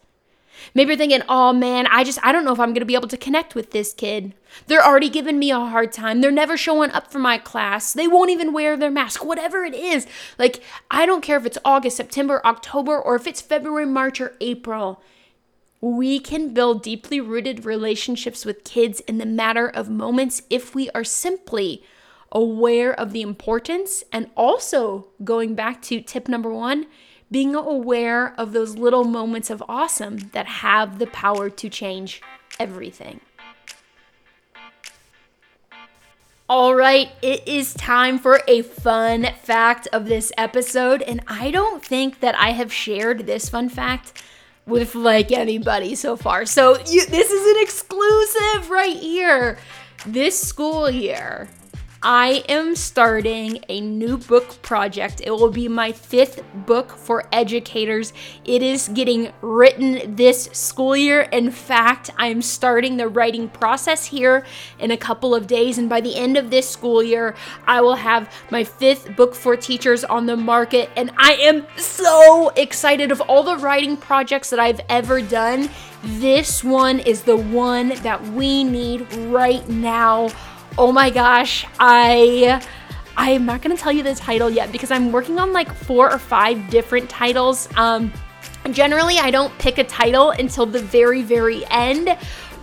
Maybe 0.73 0.91
you're 0.91 0.99
thinking, 0.99 1.23
oh 1.29 1.53
man, 1.53 1.89
I 1.89 2.05
just, 2.05 2.21
I 2.23 2.31
don't 2.31 2.45
know 2.45 2.53
if 2.53 2.61
I'm 2.61 2.75
to 2.75 2.85
be 2.85 2.95
able 2.95 3.09
to 3.09 3.17
connect 3.17 3.57
with 3.57 3.73
this 3.73 3.93
kid. 3.93 4.35
They're 4.69 4.85
already 4.85 5.09
giving 5.09 5.41
me 5.41 5.51
a 5.51 5.59
hard 5.59 5.91
time. 5.91 6.21
They're 6.21 6.31
never 6.31 6.57
showing 6.57 6.91
up 6.91 7.11
for 7.11 7.19
my 7.19 7.39
class. 7.39 7.93
They 7.93 8.07
won't 8.07 8.31
even 8.31 8.53
wear 8.53 8.77
their 8.77 8.91
mask, 8.93 9.25
whatever 9.25 9.65
it 9.65 9.75
is. 9.75 10.07
Like, 10.39 10.63
I 10.91 11.05
don't 11.05 11.23
care 11.23 11.39
if 11.39 11.47
it's 11.47 11.59
August, 11.65 11.97
September, 11.97 12.41
October, 12.45 12.97
or 12.97 13.17
if 13.17 13.27
it's 13.27 13.41
February, 13.41 13.87
March, 13.87 14.21
or 14.21 14.37
April. 14.41 15.03
We 15.81 16.19
can 16.19 16.53
build 16.53 16.83
deeply 16.83 17.21
rooted 17.21 17.65
relationships 17.65 18.45
with 18.45 18.65
kids 18.65 19.01
in 19.01 19.19
the 19.19 19.27
matter 19.27 19.67
of 19.67 19.89
moments 19.89 20.43
if 20.51 20.75
we 20.75 20.91
are 20.91 21.05
simply 21.05 21.83
aware 22.31 22.93
of 22.93 23.13
the 23.13 23.23
importance 23.23 24.05
and 24.13 24.31
also 24.37 25.09
going 25.25 25.55
back 25.55 25.83
to 25.83 26.01
tip 26.01 26.29
number 26.29 26.51
one 26.51 26.87
being 27.31 27.55
aware 27.55 28.35
of 28.39 28.53
those 28.53 28.77
little 28.77 29.05
moments 29.05 29.51
of 29.51 29.63
awesome 29.69 30.19
that 30.33 30.47
have 30.47 30.99
the 30.99 31.07
power 31.07 31.49
to 31.49 31.69
change 31.69 32.21
everything. 32.59 33.21
All 36.49 36.75
right, 36.75 37.11
it 37.23 37.47
is 37.47 37.73
time 37.75 38.19
for 38.19 38.41
a 38.49 38.63
fun 38.63 39.29
fact 39.41 39.87
of 39.93 40.07
this 40.07 40.33
episode. 40.37 41.01
And 41.03 41.23
I 41.29 41.53
don't 41.53 41.85
think 41.85 42.19
that 42.19 42.35
I 42.35 42.51
have 42.51 42.73
shared 42.73 43.27
this 43.27 43.49
fun 43.49 43.69
fact 43.69 44.21
with 44.67 44.95
like 44.95 45.33
anybody 45.33 45.95
so 45.95 46.17
far. 46.17 46.47
So 46.47 46.79
you, 46.87 47.07
this 47.07 47.31
is 47.31 47.57
an 47.57 47.63
exclusive 47.63 48.71
right 48.71 48.97
here. 48.97 49.59
This 50.07 50.41
school 50.41 50.91
year, 50.91 51.49
I 52.03 52.45
am 52.49 52.77
starting 52.77 53.63
a 53.69 53.79
new 53.79 54.17
book 54.17 54.63
project. 54.63 55.21
It 55.23 55.33
will 55.33 55.51
be 55.51 55.69
my 55.69 55.93
fifth 55.93 56.43
book 56.55 56.93
for 56.93 57.25
educators. 57.31 58.15
It 58.43 58.63
is 58.63 58.89
getting 58.89 59.35
written 59.43 60.17
this 60.17 60.45
school 60.45 60.97
year. 60.97 61.29
In 61.31 61.51
fact, 61.51 62.09
I'm 62.17 62.41
starting 62.41 62.97
the 62.97 63.07
writing 63.07 63.51
process 63.51 64.07
here 64.07 64.47
in 64.79 64.91
a 64.91 64.97
couple 64.97 65.35
of 65.35 65.47
days. 65.47 65.77
And 65.77 65.91
by 65.91 66.01
the 66.01 66.17
end 66.17 66.39
of 66.39 66.51
this 66.51 66.67
school 66.67 67.03
year, 67.03 67.35
I 67.67 67.83
will 67.83 67.97
have 67.97 68.33
my 68.51 68.65
fifth 68.65 69.15
book 69.15 69.35
for 69.35 69.55
teachers 69.55 70.03
on 70.03 70.25
the 70.25 70.39
market. 70.39 70.89
And 70.97 71.11
I 71.19 71.35
am 71.35 71.67
so 71.77 72.49
excited 72.57 73.13
of 73.13 73.21
all 73.21 73.43
the 73.43 73.59
writing 73.59 73.99
projects 73.99 74.49
that 74.49 74.59
I've 74.59 74.81
ever 74.89 75.21
done. 75.21 75.69
This 76.03 76.65
one 76.65 76.99
is 77.01 77.25
the 77.25 77.37
one 77.37 77.91
that 77.97 78.27
we 78.29 78.65
need 78.65 79.13
right 79.13 79.69
now 79.69 80.31
oh 80.79 80.93
my 80.93 81.11
gosh, 81.11 81.67
I 81.79 82.65
I'm 83.17 83.45
not 83.45 83.63
gonna 83.63 83.77
tell 83.77 83.93
you 83.93 84.03
the 84.03 84.15
title 84.15 84.49
yet 84.49 84.73
because 84.73 84.91
I'm 84.91 85.13
working 85.13 85.39
on 85.39 85.53
like 85.53 85.73
four 85.73 86.11
or 86.11 86.19
five 86.19 86.71
different 86.71 87.11
titles. 87.11 87.69
Um, 87.77 88.13
generally, 88.71 89.19
I 89.19 89.31
don't 89.31 89.57
pick 89.59 89.79
a 89.79 89.85
title 89.85 90.31
until 90.31 90.67
the 90.67 90.81
very, 90.81 91.23
very 91.23 91.65
end. 91.67 92.17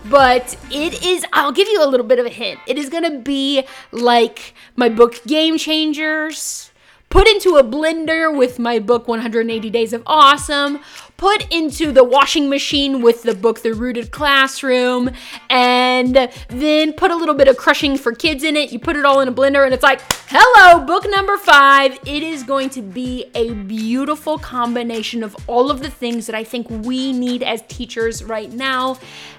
But 0.06 0.56
it 0.70 1.04
is, 1.04 1.24
I'll 1.32 1.52
give 1.52 1.68
you 1.68 1.84
a 1.84 1.86
little 1.86 2.06
bit 2.06 2.18
of 2.18 2.24
a 2.24 2.30
hint. 2.30 2.60
It 2.66 2.78
is 2.78 2.88
gonna 2.88 3.18
be 3.18 3.64
like 3.92 4.54
my 4.76 4.88
book 4.88 5.22
Game 5.24 5.58
Changers, 5.58 6.67
put 7.10 7.26
into 7.26 7.56
a 7.56 7.64
blender 7.64 8.36
with 8.36 8.58
my 8.58 8.78
book 8.78 9.08
180 9.08 9.70
Days 9.70 9.92
of 9.92 10.02
Awesome, 10.06 10.80
put 11.16 11.52
into 11.52 11.90
the 11.90 12.04
washing 12.04 12.48
machine 12.48 13.02
with 13.02 13.22
the 13.22 13.34
book 13.34 13.62
The 13.62 13.72
Rooted 13.72 14.10
Classroom, 14.10 15.10
and 15.48 16.30
then 16.48 16.92
put 16.92 17.10
a 17.10 17.16
little 17.16 17.34
bit 17.34 17.48
of 17.48 17.56
crushing 17.56 17.96
for 17.96 18.12
kids 18.12 18.44
in 18.44 18.56
it. 18.56 18.72
You 18.72 18.78
put 18.78 18.96
it 18.96 19.04
all 19.04 19.20
in 19.20 19.28
a 19.28 19.32
blender, 19.32 19.64
and 19.64 19.72
it's 19.72 19.82
like, 19.82 20.00
hello, 20.28 20.84
book 20.84 21.04
number 21.08 21.36
five. 21.38 21.98
It 22.06 22.22
is 22.22 22.42
going 22.42 22.70
to 22.70 22.82
be 22.82 23.30
a 23.34 23.52
beautiful 23.52 24.38
combination 24.38 25.22
of 25.22 25.36
all 25.46 25.70
of 25.70 25.80
the 25.80 25.90
things 25.90 26.26
that 26.26 26.34
I 26.34 26.44
think 26.44 26.68
we 26.70 27.12
need 27.12 27.42
as 27.42 27.62
teachers 27.68 28.22
right 28.22 28.52
now. 28.52 28.98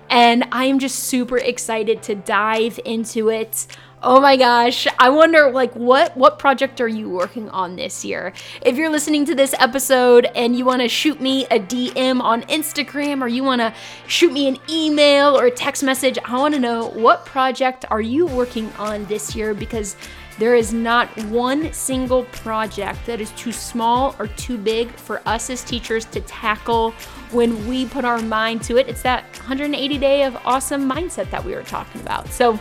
And 0.10 0.46
I 0.52 0.66
am 0.66 0.80
just 0.80 1.00
super 1.04 1.38
excited 1.38 2.02
to 2.04 2.16
dive 2.16 2.80
into 2.84 3.30
it. 3.30 3.68
Oh 4.02 4.22
my 4.22 4.38
gosh. 4.38 4.88
I 4.98 5.10
wonder 5.10 5.52
like 5.52 5.76
what 5.76 6.16
what 6.16 6.40
project 6.40 6.80
are 6.80 6.88
you 6.88 7.10
working 7.10 7.50
on 7.50 7.76
this 7.76 8.06
year? 8.06 8.32
If 8.62 8.78
you're 8.78 8.90
listening 8.90 9.26
to 9.26 9.36
this 9.36 9.54
episode 9.60 10.26
and 10.36 10.56
you 10.56 10.64
want 10.64 10.82
to 10.82 10.88
shoot 10.88 11.20
me 11.20 11.46
a 11.48 11.60
DM 11.60 12.22
on 12.22 12.44
Instagram 12.44 13.22
or 13.22 13.28
you 13.28 13.44
want 13.44 13.60
to 13.60 13.74
shoot 14.08 14.32
me 14.32 14.48
an 14.48 14.58
email 14.70 15.38
or 15.38 15.48
a 15.48 15.52
text 15.52 15.84
message, 15.84 16.18
I 16.24 16.38
want 16.38 16.54
to 16.54 16.62
know 16.62 16.92
what 16.92 17.26
project 17.26 17.84
are 17.92 18.00
you 18.00 18.26
working 18.26 18.72
on 18.80 19.04
this 19.08 19.36
year 19.36 19.54
because 19.54 19.98
there 20.38 20.56
is 20.56 20.72
not 20.72 21.10
one 21.26 21.74
single 21.74 22.24
project 22.24 23.06
that 23.06 23.20
is 23.20 23.32
too 23.32 23.52
small 23.52 24.16
or 24.18 24.28
too 24.28 24.58
big 24.58 24.90
for 24.92 25.22
us 25.26 25.50
as 25.50 25.62
teachers 25.66 26.06
to 26.06 26.22
tackle 26.22 26.92
when 27.32 27.68
we 27.68 27.86
put 27.86 28.06
our 28.06 28.22
mind 28.22 28.64
to 28.64 28.78
it. 28.78 28.88
It's 28.88 29.02
that 29.02 29.24
180 29.40 29.98
day 29.98 30.24
of 30.24 30.38
awesome 30.46 30.90
mindset 30.90 31.30
that 31.32 31.44
we 31.44 31.54
were 31.54 31.64
talking 31.64 32.00
about. 32.00 32.30
So, 32.30 32.58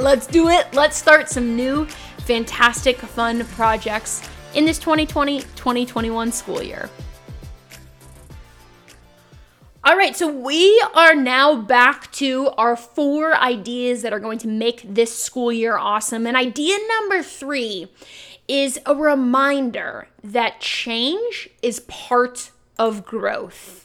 Let's 0.00 0.26
do 0.26 0.48
it. 0.48 0.72
Let's 0.72 0.96
start 0.96 1.28
some 1.28 1.54
new, 1.54 1.84
fantastic, 2.24 2.96
fun 2.96 3.44
projects 3.44 4.26
in 4.54 4.64
this 4.64 4.78
2020 4.78 5.40
2021 5.40 6.32
school 6.32 6.62
year. 6.62 6.88
All 9.84 9.96
right, 9.96 10.16
so 10.16 10.28
we 10.28 10.82
are 10.94 11.14
now 11.14 11.56
back 11.56 12.10
to 12.12 12.48
our 12.56 12.76
four 12.76 13.34
ideas 13.34 14.02
that 14.02 14.12
are 14.12 14.20
going 14.20 14.38
to 14.38 14.48
make 14.48 14.82
this 14.82 15.16
school 15.16 15.52
year 15.52 15.76
awesome. 15.76 16.26
And 16.26 16.36
idea 16.36 16.78
number 17.00 17.22
three 17.22 17.88
is 18.48 18.78
a 18.86 18.94
reminder 18.94 20.08
that 20.22 20.60
change 20.60 21.50
is 21.62 21.80
part 21.80 22.52
of 22.78 23.04
growth. 23.04 23.82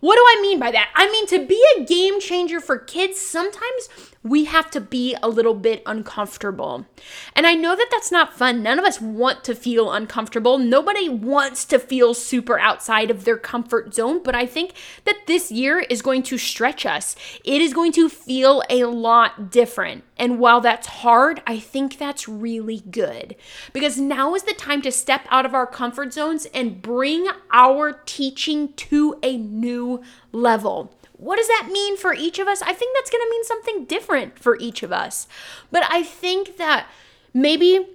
What 0.00 0.16
do 0.16 0.22
I 0.22 0.38
mean 0.40 0.58
by 0.58 0.70
that? 0.70 0.90
I 0.94 1.10
mean, 1.10 1.26
to 1.26 1.44
be 1.46 1.62
a 1.76 1.84
game 1.84 2.20
changer 2.20 2.60
for 2.60 2.78
kids, 2.78 3.20
sometimes 3.20 3.88
we 4.22 4.44
have 4.44 4.70
to 4.70 4.80
be 4.80 5.16
a 5.22 5.28
little 5.28 5.54
bit 5.54 5.82
uncomfortable. 5.86 6.86
And 7.34 7.46
I 7.46 7.54
know 7.54 7.74
that 7.74 7.88
that's 7.90 8.12
not 8.12 8.34
fun. 8.34 8.62
None 8.62 8.78
of 8.78 8.84
us 8.84 9.00
want 9.00 9.44
to 9.44 9.54
feel 9.54 9.90
uncomfortable. 9.90 10.58
Nobody 10.58 11.08
wants 11.08 11.64
to 11.66 11.78
feel 11.78 12.12
super 12.12 12.58
outside 12.58 13.10
of 13.10 13.24
their 13.24 13.38
comfort 13.38 13.94
zone. 13.94 14.22
But 14.22 14.34
I 14.34 14.44
think 14.44 14.74
that 15.04 15.26
this 15.26 15.50
year 15.50 15.80
is 15.80 16.02
going 16.02 16.22
to 16.24 16.36
stretch 16.36 16.84
us. 16.84 17.16
It 17.44 17.62
is 17.62 17.72
going 17.72 17.92
to 17.92 18.10
feel 18.10 18.62
a 18.68 18.84
lot 18.84 19.50
different. 19.50 20.04
And 20.18 20.38
while 20.38 20.60
that's 20.60 20.86
hard, 20.86 21.40
I 21.46 21.58
think 21.58 21.96
that's 21.96 22.28
really 22.28 22.80
good 22.90 23.36
because 23.72 23.98
now 23.98 24.34
is 24.34 24.42
the 24.42 24.52
time 24.52 24.82
to 24.82 24.92
step 24.92 25.22
out 25.30 25.46
of 25.46 25.54
our 25.54 25.66
comfort 25.66 26.12
zones 26.12 26.44
and 26.52 26.82
bring 26.82 27.26
our 27.52 27.92
teaching 28.04 28.74
to 28.74 29.18
a 29.22 29.38
new 29.38 30.02
level. 30.30 30.94
What 31.20 31.36
does 31.36 31.48
that 31.48 31.68
mean 31.70 31.98
for 31.98 32.14
each 32.14 32.38
of 32.38 32.48
us? 32.48 32.62
I 32.62 32.72
think 32.72 32.96
that's 32.96 33.10
going 33.10 33.22
to 33.22 33.30
mean 33.30 33.44
something 33.44 33.84
different 33.84 34.38
for 34.38 34.56
each 34.58 34.82
of 34.82 34.90
us. 34.90 35.28
But 35.70 35.84
I 35.90 36.02
think 36.02 36.56
that 36.56 36.86
maybe 37.34 37.86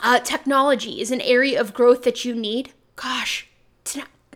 uh, 0.00 0.20
technology 0.20 1.02
is 1.02 1.10
an 1.10 1.20
area 1.20 1.60
of 1.60 1.74
growth 1.74 2.02
that 2.04 2.24
you 2.24 2.34
need. 2.34 2.72
Gosh, 2.96 3.46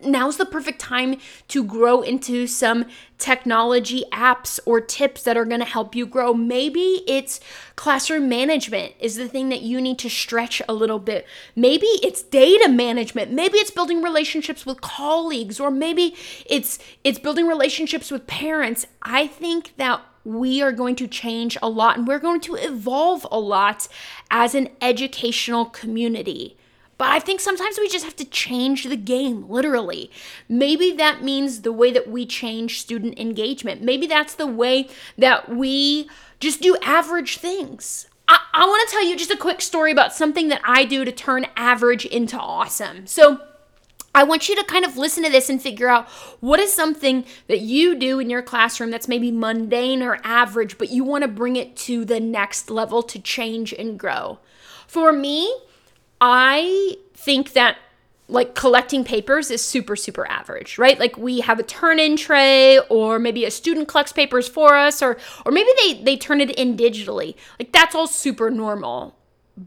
now's 0.03 0.37
the 0.37 0.45
perfect 0.45 0.79
time 0.79 1.17
to 1.49 1.63
grow 1.63 2.01
into 2.01 2.47
some 2.47 2.85
technology 3.17 4.03
apps 4.11 4.59
or 4.65 4.81
tips 4.81 5.23
that 5.23 5.37
are 5.37 5.45
going 5.45 5.59
to 5.59 5.65
help 5.65 5.95
you 5.95 6.05
grow. 6.05 6.33
Maybe 6.33 7.03
it's 7.07 7.39
classroom 7.75 8.27
management 8.27 8.93
is 8.99 9.15
the 9.15 9.27
thing 9.27 9.49
that 9.49 9.61
you 9.61 9.79
need 9.79 9.99
to 9.99 10.09
stretch 10.09 10.61
a 10.67 10.73
little 10.73 10.99
bit. 10.99 11.27
Maybe 11.55 11.85
it's 12.03 12.23
data 12.23 12.67
management. 12.67 13.31
Maybe 13.31 13.59
it's 13.59 13.71
building 13.71 14.01
relationships 14.01 14.65
with 14.65 14.81
colleagues 14.81 15.59
or 15.59 15.69
maybe 15.69 16.15
it's 16.45 16.79
it's 17.03 17.19
building 17.19 17.47
relationships 17.47 18.11
with 18.11 18.27
parents. 18.27 18.87
I 19.03 19.27
think 19.27 19.73
that 19.77 20.01
we 20.23 20.61
are 20.61 20.71
going 20.71 20.95
to 20.95 21.07
change 21.07 21.57
a 21.61 21.69
lot 21.69 21.97
and 21.97 22.07
we're 22.07 22.19
going 22.19 22.41
to 22.41 22.55
evolve 22.55 23.25
a 23.31 23.39
lot 23.39 23.87
as 24.29 24.55
an 24.55 24.69
educational 24.81 25.65
community. 25.65 26.57
But 27.01 27.09
I 27.09 27.17
think 27.19 27.39
sometimes 27.39 27.79
we 27.79 27.89
just 27.89 28.05
have 28.05 28.15
to 28.17 28.25
change 28.25 28.83
the 28.83 28.95
game, 28.95 29.49
literally. 29.49 30.11
Maybe 30.47 30.91
that 30.91 31.23
means 31.23 31.61
the 31.61 31.71
way 31.71 31.91
that 31.91 32.07
we 32.07 32.27
change 32.27 32.79
student 32.79 33.17
engagement. 33.17 33.81
Maybe 33.81 34.05
that's 34.05 34.35
the 34.35 34.45
way 34.45 34.87
that 35.17 35.49
we 35.49 36.07
just 36.39 36.61
do 36.61 36.77
average 36.83 37.39
things. 37.39 38.05
I, 38.27 38.37
I 38.53 38.67
want 38.67 38.87
to 38.87 38.93
tell 38.93 39.03
you 39.03 39.17
just 39.17 39.31
a 39.31 39.35
quick 39.35 39.61
story 39.61 39.91
about 39.91 40.13
something 40.13 40.49
that 40.49 40.61
I 40.63 40.85
do 40.85 41.03
to 41.03 41.11
turn 41.11 41.47
average 41.55 42.05
into 42.05 42.37
awesome. 42.39 43.07
So, 43.07 43.41
I 44.13 44.23
want 44.23 44.47
you 44.47 44.55
to 44.57 44.63
kind 44.65 44.85
of 44.85 44.95
listen 44.95 45.23
to 45.23 45.31
this 45.31 45.49
and 45.49 45.59
figure 45.59 45.87
out 45.87 46.07
what 46.39 46.59
is 46.59 46.71
something 46.71 47.25
that 47.47 47.61
you 47.61 47.95
do 47.95 48.19
in 48.19 48.29
your 48.29 48.43
classroom 48.43 48.91
that's 48.91 49.07
maybe 49.07 49.31
mundane 49.31 50.03
or 50.03 50.19
average, 50.23 50.77
but 50.77 50.91
you 50.91 51.03
want 51.03 51.23
to 51.23 51.27
bring 51.27 51.55
it 51.55 51.75
to 51.77 52.05
the 52.05 52.19
next 52.19 52.69
level 52.69 53.01
to 53.01 53.17
change 53.17 53.73
and 53.73 53.97
grow. 53.97 54.37
For 54.85 55.11
me, 55.11 55.51
I 56.21 56.97
think 57.13 57.53
that 57.53 57.77
like 58.27 58.55
collecting 58.55 59.03
papers 59.03 59.51
is 59.51 59.61
super 59.61 59.95
super 59.97 60.25
average 60.31 60.77
right 60.77 60.97
like 60.97 61.17
we 61.17 61.41
have 61.41 61.59
a 61.59 61.63
turn 61.63 61.99
in 61.99 62.15
tray 62.15 62.79
or 62.89 63.19
maybe 63.19 63.43
a 63.43 63.51
student 63.51 63.89
collects 63.89 64.13
papers 64.13 64.47
for 64.47 64.75
us 64.75 65.01
or 65.01 65.17
or 65.45 65.51
maybe 65.51 65.69
they 65.83 66.01
they 66.01 66.15
turn 66.15 66.39
it 66.39 66.49
in 66.51 66.77
digitally 66.77 67.35
like 67.59 67.73
that's 67.73 67.93
all 67.93 68.07
super 68.07 68.49
normal 68.49 69.17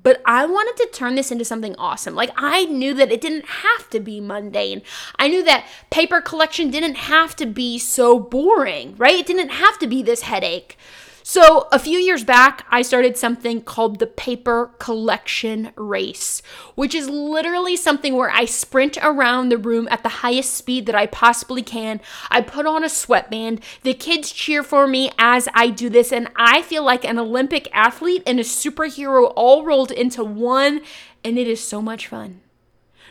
but 0.03 0.23
I 0.25 0.47
wanted 0.47 0.83
to 0.83 0.91
turn 0.93 1.15
this 1.15 1.31
into 1.31 1.45
something 1.45 1.77
awesome. 1.77 2.15
Like, 2.15 2.31
I 2.37 2.65
knew 2.65 2.95
that 2.95 3.13
it 3.13 3.21
didn't 3.21 3.45
have 3.45 3.91
to 3.91 4.01
be 4.01 4.21
mundane. 4.21 4.83
I 5.19 5.29
knew 5.29 5.45
that 5.45 5.67
paper 5.91 6.21
collection 6.21 6.71
didn't 6.71 6.97
have 6.97 7.37
to 7.37 7.47
be 7.47 7.79
so 7.79 8.19
boring, 8.19 8.97
right? 8.97 9.21
It 9.21 9.27
didn't 9.27 9.51
have 9.51 9.79
to 9.81 9.87
be 9.87 10.03
this 10.03 10.23
headache. 10.23 10.79
So, 11.27 11.69
a 11.73 11.79
few 11.79 11.99
years 11.99 12.23
back, 12.23 12.67
I 12.69 12.83
started 12.83 13.17
something 13.17 13.63
called 13.63 13.99
the 13.99 14.07
Paper 14.07 14.73
Collection 14.79 15.73
Race, 15.75 16.43
which 16.75 16.95
is 16.95 17.09
literally 17.09 17.77
something 17.79 18.15
where 18.15 18.31
I 18.31 18.45
sprint 18.45 18.99
around 19.03 19.49
the 19.49 19.57
room 19.57 19.89
at 19.91 20.03
the 20.03 20.21
highest 20.21 20.53
speed 20.53 20.85
that 20.85 20.95
I 20.95 21.07
possibly 21.07 21.63
can. 21.63 22.03
I 22.31 22.43
put 22.43 22.67
on 22.67 22.85
a 22.85 22.91
sweatband. 22.91 23.63
The 23.85 23.95
kids 23.95 24.33
cheer 24.33 24.63
for 24.63 24.87
me 24.87 25.13
as 25.19 25.49
I 25.55 25.71
do 25.71 25.89
this, 25.89 26.13
and 26.13 26.29
I 26.37 26.61
feel 26.61 26.85
like 26.85 27.07
an 27.07 27.19
Olympic 27.19 27.71
athlete 27.73 28.23
and 28.27 28.39
a 28.39 28.43
superhero 28.43 29.33
all 29.35 29.65
rolled 29.65 29.93
into 29.93 30.23
one, 30.23 30.83
and 31.25 31.39
it 31.39 31.49
is 31.49 31.67
so 31.67 31.81
much 31.81 32.07
fun. 32.07 32.43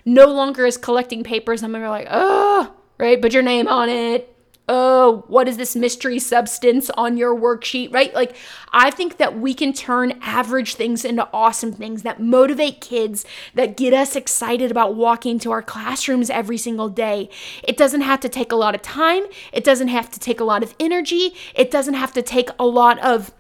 No 0.06 0.28
longer 0.28 0.68
is 0.68 0.78
collecting 0.78 1.24
papers. 1.24 1.64
I'm 1.64 1.72
like, 1.72 2.08
oh, 2.12 2.76
right? 3.00 3.20
Put 3.20 3.34
your 3.34 3.42
name 3.42 3.68
on 3.68 3.90
it 3.90 4.33
oh, 4.70 5.26
what 5.28 5.48
is 5.48 5.58
this 5.58 5.76
mystery 5.76 6.20
substance 6.20 6.90
on 6.92 7.18
your 7.18 7.36
worksheet, 7.36 7.94
right? 7.94 8.14
Like, 8.14 8.36
I 8.72 8.92
think 8.92 9.18
that 9.18 9.38
we 9.38 9.54
can 9.54 9.74
turn 9.74 10.18
average 10.22 10.76
things 10.76 11.04
into 11.04 11.28
awesome 11.34 11.74
things 11.74 12.04
that 12.04 12.22
motivate 12.22 12.80
kids, 12.80 13.26
that 13.56 13.76
get 13.76 13.94
us 13.94 14.16
excited 14.16 14.72
about 14.72 14.96
walking 14.96 15.38
to 15.40 15.52
our 15.52 15.62
classrooms 15.62 16.30
every 16.30 16.58
single 16.58 16.88
day. 16.88 17.30
It 17.64 17.76
doesn't 17.76 18.02
have 18.02 18.22
to 18.22 18.30
take 18.30 18.52
a 18.52 18.56
lot 18.56 18.74
of 18.74 18.82
time, 18.82 19.24
it 19.52 19.64
doesn't 19.64 19.90
have 19.90 20.10
to 20.12 20.20
take 20.20 20.40
a 20.40 20.46
lot 20.46 20.64
of 20.64 20.74
energy, 20.80 21.34
it 21.54 21.70
doesn't 21.70 21.96
have 21.96 22.14
to 22.14 22.22
take 22.22 22.50
a 22.58 22.66
lot 22.66 23.00
of 23.00 23.34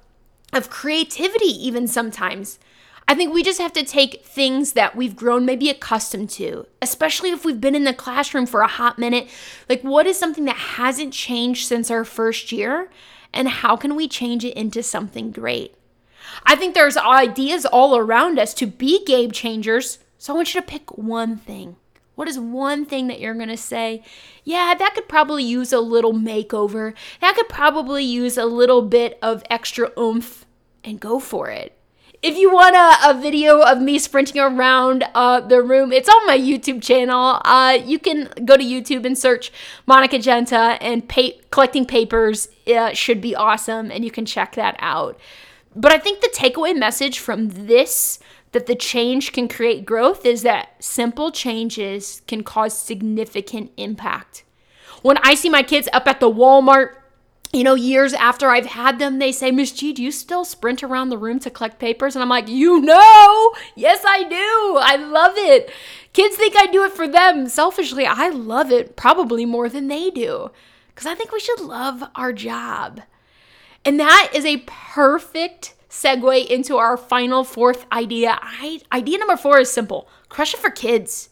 of 0.51 0.69
creativity 0.69 1.47
even 1.47 1.87
sometimes. 1.87 2.59
I 3.07 3.15
think 3.15 3.33
we 3.33 3.43
just 3.43 3.59
have 3.59 3.73
to 3.73 3.83
take 3.83 4.25
things 4.25 4.73
that 4.73 4.95
we've 4.95 5.15
grown 5.15 5.45
maybe 5.45 5.69
accustomed 5.69 6.29
to, 6.31 6.65
especially 6.81 7.31
if 7.31 7.43
we've 7.43 7.59
been 7.59 7.75
in 7.75 7.83
the 7.83 7.93
classroom 7.93 8.45
for 8.45 8.61
a 8.61 8.67
hot 8.67 8.97
minute. 8.97 9.29
Like, 9.67 9.81
what 9.81 10.07
is 10.07 10.17
something 10.17 10.45
that 10.45 10.55
hasn't 10.55 11.13
changed 11.13 11.67
since 11.67 11.91
our 11.91 12.05
first 12.05 12.51
year? 12.51 12.89
And 13.33 13.49
how 13.49 13.75
can 13.75 13.95
we 13.95 14.07
change 14.07 14.45
it 14.45 14.55
into 14.55 14.81
something 14.83 15.31
great? 15.31 15.75
I 16.45 16.55
think 16.55 16.73
there's 16.73 16.95
ideas 16.97 17.65
all 17.65 17.97
around 17.97 18.39
us 18.39 18.53
to 18.55 18.67
be 18.67 19.03
game 19.05 19.31
changers. 19.31 19.99
So 20.17 20.33
I 20.33 20.35
want 20.35 20.53
you 20.53 20.61
to 20.61 20.67
pick 20.67 20.97
one 20.97 21.37
thing. 21.37 21.75
What 22.15 22.29
is 22.29 22.39
one 22.39 22.85
thing 22.85 23.07
that 23.07 23.19
you're 23.19 23.33
going 23.33 23.49
to 23.49 23.57
say? 23.57 24.03
Yeah, 24.43 24.75
that 24.77 24.93
could 24.93 25.09
probably 25.09 25.43
use 25.43 25.73
a 25.73 25.79
little 25.79 26.13
makeover. 26.13 26.93
That 27.21 27.35
could 27.35 27.49
probably 27.49 28.03
use 28.03 28.37
a 28.37 28.45
little 28.45 28.83
bit 28.83 29.17
of 29.21 29.43
extra 29.49 29.91
oomph 29.99 30.45
and 30.83 30.99
go 30.99 31.19
for 31.19 31.49
it 31.49 31.75
if 32.23 32.37
you 32.37 32.51
want 32.51 32.73
a, 32.73 33.09
a 33.09 33.21
video 33.21 33.61
of 33.61 33.81
me 33.81 33.99
sprinting 33.99 34.39
around 34.39 35.03
uh, 35.13 35.41
the 35.41 35.61
room, 35.61 35.91
it's 35.91 36.07
on 36.07 36.25
my 36.25 36.37
YouTube 36.37 36.81
channel. 36.81 37.41
Uh, 37.43 37.77
you 37.85 37.99
can 37.99 38.29
go 38.45 38.55
to 38.55 38.63
YouTube 38.63 39.05
and 39.05 39.17
search 39.17 39.51
Monica 39.85 40.17
Genta 40.17 40.77
and 40.81 41.07
pa- 41.07 41.37
collecting 41.51 41.85
papers 41.85 42.47
uh, 42.73 42.93
should 42.93 43.19
be 43.19 43.35
awesome, 43.35 43.91
and 43.91 44.05
you 44.05 44.09
can 44.09 44.25
check 44.25 44.55
that 44.55 44.77
out. 44.79 45.19
But 45.75 45.91
I 45.91 45.97
think 45.97 46.21
the 46.21 46.33
takeaway 46.33 46.77
message 46.77 47.19
from 47.19 47.49
this 47.49 48.19
that 48.53 48.67
the 48.67 48.75
change 48.75 49.33
can 49.33 49.49
create 49.49 49.83
growth 49.83 50.25
is 50.25 50.43
that 50.43 50.81
simple 50.81 51.29
changes 51.29 52.21
can 52.27 52.43
cause 52.43 52.77
significant 52.77 53.71
impact. 53.75 54.43
When 55.01 55.17
I 55.23 55.35
see 55.35 55.49
my 55.49 55.63
kids 55.63 55.89
up 55.91 56.07
at 56.07 56.21
the 56.21 56.31
Walmart 56.31 56.93
you 57.53 57.63
know, 57.63 57.75
years 57.75 58.13
after 58.13 58.49
I've 58.49 58.65
had 58.65 58.97
them, 58.97 59.19
they 59.19 59.31
say, 59.31 59.51
Miss 59.51 59.71
G, 59.71 59.93
do 59.93 60.01
you 60.01 60.11
still 60.11 60.43
sprint 60.43 60.81
around 60.81 61.09
the 61.09 61.19
room 61.19 61.37
to 61.39 61.51
collect 61.51 61.77
papers? 61.77 62.15
And 62.15 62.23
I'm 62.23 62.29
like, 62.29 62.47
you 62.47 62.81
know, 62.81 63.53
yes, 63.75 64.03
I 64.05 64.23
do. 64.23 64.79
I 64.81 64.95
love 64.95 65.33
it. 65.35 65.71
Kids 66.13 66.35
think 66.35 66.55
I 66.57 66.65
do 66.65 66.83
it 66.83 66.93
for 66.93 67.07
them. 67.07 67.47
Selfishly, 67.47 68.07
I 68.07 68.29
love 68.29 68.71
it 68.71 68.95
probably 68.95 69.45
more 69.45 69.69
than 69.69 69.87
they 69.87 70.09
do 70.09 70.49
because 70.87 71.05
I 71.05 71.13
think 71.13 71.31
we 71.31 71.39
should 71.39 71.59
love 71.59 72.03
our 72.15 72.33
job. 72.33 73.01
And 73.85 73.99
that 73.99 74.31
is 74.33 74.45
a 74.45 74.63
perfect 74.65 75.75
segue 75.89 76.47
into 76.47 76.77
our 76.77 76.97
final 76.97 77.43
fourth 77.43 77.85
idea. 77.91 78.39
I, 78.41 78.81
idea 78.91 79.19
number 79.19 79.37
four 79.37 79.59
is 79.59 79.71
simple 79.71 80.09
crush 80.29 80.55
it 80.55 80.59
for 80.59 80.71
kids. 80.71 81.29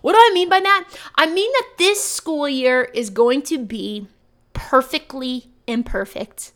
What 0.00 0.12
do 0.12 0.18
I 0.18 0.30
mean 0.32 0.48
by 0.48 0.60
that? 0.60 0.88
I 1.16 1.26
mean 1.26 1.52
that 1.52 1.74
this 1.76 2.02
school 2.02 2.48
year 2.48 2.84
is 2.84 3.10
going 3.10 3.42
to 3.42 3.58
be 3.58 4.06
perfectly 4.54 5.50
imperfect. 5.68 6.52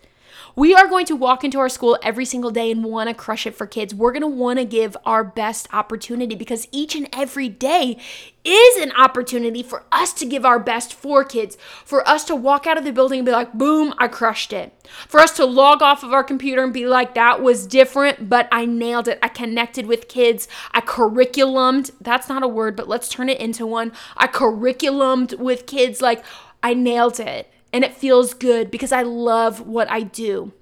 We 0.55 0.75
are 0.75 0.87
going 0.87 1.07
to 1.07 1.17
walk 1.17 1.45
into 1.45 1.59
our 1.61 1.69
school 1.71 1.99
every 2.03 2.27
single 2.27 2.51
day 2.51 2.71
and 2.71 2.85
want 2.85 3.09
to 3.09 3.15
crush 3.15 3.47
it 3.47 3.55
for 3.55 3.67
kids. 3.67 3.95
We're 3.95 4.13
going 4.13 4.21
to 4.21 4.27
want 4.27 4.59
to 4.59 4.67
give 4.67 4.97
our 5.07 5.25
best 5.25 5.67
opportunity 5.73 6.35
because 6.35 6.69
each 6.73 6.95
and 6.95 7.09
every 7.13 7.49
day 7.49 7.97
is 8.45 8.83
an 8.83 8.93
opportunity 8.93 9.63
for 9.63 9.85
us 9.93 10.13
to 10.15 10.27
give 10.27 10.45
our 10.45 10.59
best 10.59 10.93
for 10.93 11.25
kids, 11.25 11.57
for 11.85 12.07
us 12.07 12.25
to 12.25 12.37
walk 12.37 12.67
out 12.67 12.77
of 12.77 12.85
the 12.85 12.93
building 12.93 13.21
and 13.21 13.27
be 13.27 13.33
like, 13.33 13.55
boom, 13.55 13.95
I 13.97 14.09
crushed 14.09 14.53
it. 14.53 14.75
For 15.09 15.21
us 15.21 15.35
to 15.37 15.47
log 15.47 15.81
off 15.81 16.03
of 16.03 16.13
our 16.13 16.25
computer 16.25 16.63
and 16.63 16.73
be 16.73 16.87
like, 16.87 17.15
that 17.15 17.43
was 17.43 17.67
different, 17.67 18.29
but 18.29 18.49
I 18.53 18.67
nailed 18.67 19.09
it. 19.09 19.19
I 19.23 19.29
connected 19.29 19.87
with 19.87 20.09
kids. 20.09 20.49
I 20.73 20.83
curriculumed. 20.83 21.93
That's 22.01 22.29
not 22.29 22.43
a 22.43 22.49
word, 22.49 22.77
but 22.77 22.89
let's 22.89 23.09
turn 23.09 23.31
it 23.31 23.41
into 23.41 23.67
one. 23.67 23.93
I 24.17 24.27
curriculumed 24.27 25.39
with 25.39 25.67
kids. 25.67 26.03
Like, 26.03 26.25
I 26.63 26.75
nailed 26.75 27.19
it 27.19 27.52
and 27.73 27.85
it 27.85 27.95
feels 27.95 28.35
good 28.35 28.71
because 28.71 28.93
I 28.93 29.03
love 29.03 29.67
what 29.67 29.91
I 29.91 30.03
do. 30.03 30.53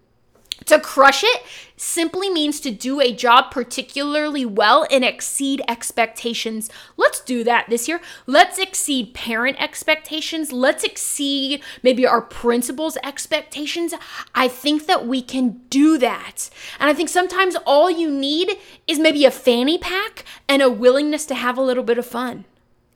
To 0.66 0.78
crush 0.78 1.24
it 1.24 1.42
simply 1.76 2.28
means 2.28 2.60
to 2.60 2.70
do 2.70 3.00
a 3.00 3.14
job 3.14 3.50
particularly 3.50 4.44
well 4.44 4.86
and 4.90 5.04
exceed 5.04 5.62
expectations. 5.66 6.68
Let's 6.98 7.20
do 7.20 7.42
that 7.44 7.66
this 7.70 7.88
year. 7.88 8.00
Let's 8.26 8.58
exceed 8.58 9.14
parent 9.14 9.60
expectations. 9.60 10.52
Let's 10.52 10.84
exceed 10.84 11.62
maybe 11.82 12.06
our 12.06 12.20
principal's 12.20 12.98
expectations. 13.02 13.94
I 14.34 14.48
think 14.48 14.86
that 14.86 15.06
we 15.06 15.22
can 15.22 15.62
do 15.70 15.96
that. 15.98 16.50
And 16.78 16.90
I 16.90 16.94
think 16.94 17.08
sometimes 17.08 17.56
all 17.64 17.90
you 17.90 18.10
need 18.10 18.58
is 18.86 18.98
maybe 18.98 19.24
a 19.24 19.30
fanny 19.30 19.78
pack 19.78 20.24
and 20.46 20.60
a 20.60 20.70
willingness 20.70 21.24
to 21.26 21.34
have 21.34 21.56
a 21.56 21.62
little 21.62 21.84
bit 21.84 21.98
of 21.98 22.04
fun. 22.04 22.44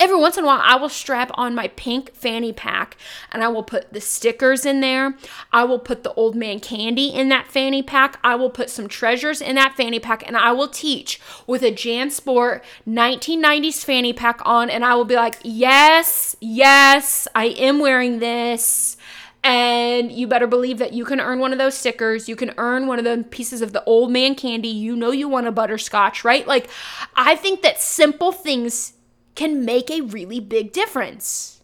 Every 0.00 0.16
once 0.16 0.36
in 0.36 0.44
a 0.44 0.46
while, 0.46 0.60
I 0.62 0.76
will 0.76 0.88
strap 0.88 1.30
on 1.34 1.54
my 1.54 1.68
pink 1.68 2.14
fanny 2.14 2.52
pack 2.52 2.96
and 3.30 3.44
I 3.44 3.48
will 3.48 3.62
put 3.62 3.92
the 3.92 4.00
stickers 4.00 4.66
in 4.66 4.80
there. 4.80 5.16
I 5.52 5.64
will 5.64 5.78
put 5.78 6.02
the 6.02 6.12
old 6.14 6.34
man 6.34 6.58
candy 6.58 7.06
in 7.08 7.28
that 7.28 7.46
fanny 7.46 7.82
pack. 7.82 8.18
I 8.24 8.34
will 8.34 8.50
put 8.50 8.70
some 8.70 8.88
treasures 8.88 9.40
in 9.40 9.54
that 9.54 9.76
fanny 9.76 10.00
pack 10.00 10.26
and 10.26 10.36
I 10.36 10.50
will 10.50 10.68
teach 10.68 11.20
with 11.46 11.62
a 11.62 11.70
JanSport 11.70 12.62
1990s 12.88 13.84
fanny 13.84 14.12
pack 14.12 14.40
on. 14.44 14.68
And 14.68 14.84
I 14.84 14.96
will 14.96 15.04
be 15.04 15.14
like, 15.14 15.36
yes, 15.42 16.34
yes, 16.40 17.28
I 17.34 17.46
am 17.46 17.78
wearing 17.78 18.18
this. 18.18 18.96
And 19.44 20.10
you 20.10 20.26
better 20.26 20.48
believe 20.48 20.78
that 20.78 20.92
you 20.92 21.04
can 21.04 21.20
earn 21.20 21.38
one 21.38 21.52
of 21.52 21.58
those 21.58 21.76
stickers. 21.76 22.28
You 22.28 22.34
can 22.34 22.52
earn 22.56 22.88
one 22.88 22.98
of 22.98 23.04
the 23.04 23.24
pieces 23.30 23.62
of 23.62 23.72
the 23.72 23.84
old 23.84 24.10
man 24.10 24.34
candy. 24.34 24.68
You 24.68 24.96
know 24.96 25.12
you 25.12 25.28
want 25.28 25.46
a 25.46 25.52
butterscotch, 25.52 26.24
right? 26.24 26.46
Like, 26.48 26.68
I 27.14 27.36
think 27.36 27.62
that 27.62 27.80
simple 27.80 28.32
things 28.32 28.94
can 29.34 29.64
make 29.64 29.90
a 29.90 30.00
really 30.02 30.40
big 30.40 30.72
difference. 30.72 31.62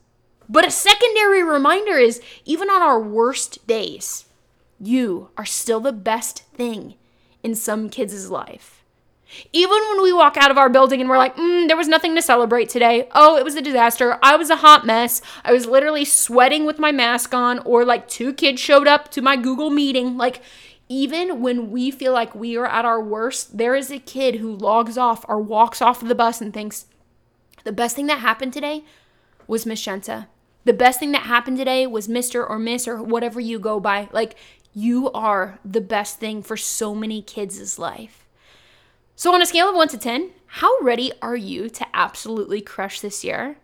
But 0.49 0.67
a 0.67 0.71
secondary 0.71 1.43
reminder 1.43 1.97
is 1.97 2.21
even 2.45 2.69
on 2.71 2.83
our 2.83 3.01
worst 3.01 3.67
days, 3.67 4.27
you 4.81 5.31
are 5.37 5.47
still 5.47 5.81
the 5.81 5.93
best 5.93 6.43
thing 6.55 6.95
in 7.43 7.55
some 7.55 7.89
kids' 7.89 8.31
life. 8.31 8.83
Even 9.53 9.79
when 9.91 10.03
we 10.03 10.13
walk 10.13 10.37
out 10.37 10.51
of 10.51 10.59
our 10.59 10.69
building 10.69 11.01
and 11.01 11.09
we're 11.09 11.17
like, 11.17 11.37
mm, 11.37 11.69
there 11.69 11.77
was 11.77 11.87
nothing 11.87 12.17
to 12.17 12.23
celebrate 12.23 12.69
today. 12.69 13.09
Oh, 13.13 13.37
it 13.37 13.45
was 13.45 13.55
a 13.55 13.63
disaster. 13.63 14.19
I 14.23 14.35
was 14.35 14.51
a 14.51 14.57
hot 14.57 14.85
mess. 14.85 15.23
I 15.45 15.53
was 15.53 15.67
literally 15.67 16.05
sweating 16.05 16.65
with 16.67 16.81
my 16.81 16.91
mask 16.91 17.33
on, 17.33 17.61
or 17.61 17.85
like 17.85 18.09
two 18.09 18.33
kids 18.33 18.61
showed 18.61 18.89
up 18.89 19.09
to 19.13 19.23
my 19.23 19.37
Google 19.37 19.71
meeting. 19.71 20.17
Like, 20.17 20.43
even 20.89 21.41
when 21.41 21.71
we 21.71 21.93
feel 21.93 22.13
like 22.13 22.35
we 22.35 22.57
are 22.57 22.67
at 22.67 22.85
our 22.85 23.01
worst, 23.01 23.57
there 23.57 23.77
is 23.77 23.93
a 23.93 24.01
kid 24.01 24.37
who 24.37 24.53
logs 24.53 24.99
off 24.99 25.25
or 25.29 25.41
walks 25.41 25.81
off 25.81 26.03
of 26.03 26.09
the 26.09 26.17
bus 26.17 26.41
and 26.41 26.53
thinks, 26.53 26.87
the 27.65 27.73
best 27.73 27.97
thing 27.97 28.07
that 28.07 28.21
happened 28.21 28.53
today 28.53 28.85
was 29.47 29.67
Miss 29.67 29.83
Genta. 29.83 30.29
The 30.65 30.73
best 30.73 31.01
thing 31.01 31.13
that 31.13 31.23
happened 31.23 31.57
today 31.57 31.87
was 31.87 32.09
Mr. 32.09 32.49
or 32.49 32.59
Miss 32.59 32.87
or 32.87 33.03
whatever 33.03 33.41
you 33.41 33.59
go 33.59 33.81
by. 33.81 34.09
Like, 34.13 34.37
you 34.75 35.11
are 35.13 35.59
the 35.65 35.81
best 35.81 36.21
thing 36.21 36.43
for 36.43 36.57
so 36.57 36.95
many 36.95 37.23
kids' 37.23 37.79
life. 37.79 38.27
So, 39.17 39.35
on 39.35 39.43
a 39.43 39.47
scale 39.47 39.69
of 39.69 39.75
1 39.75 39.89
to 39.89 39.99
10, 39.99 40.31
how 40.47 40.79
ready 40.81 41.13
are 41.23 41.37
you 41.37 41.69
to 41.71 41.87
absolutely 41.95 42.61
crush 42.61 43.01
this 43.01 43.25
year? 43.25 43.57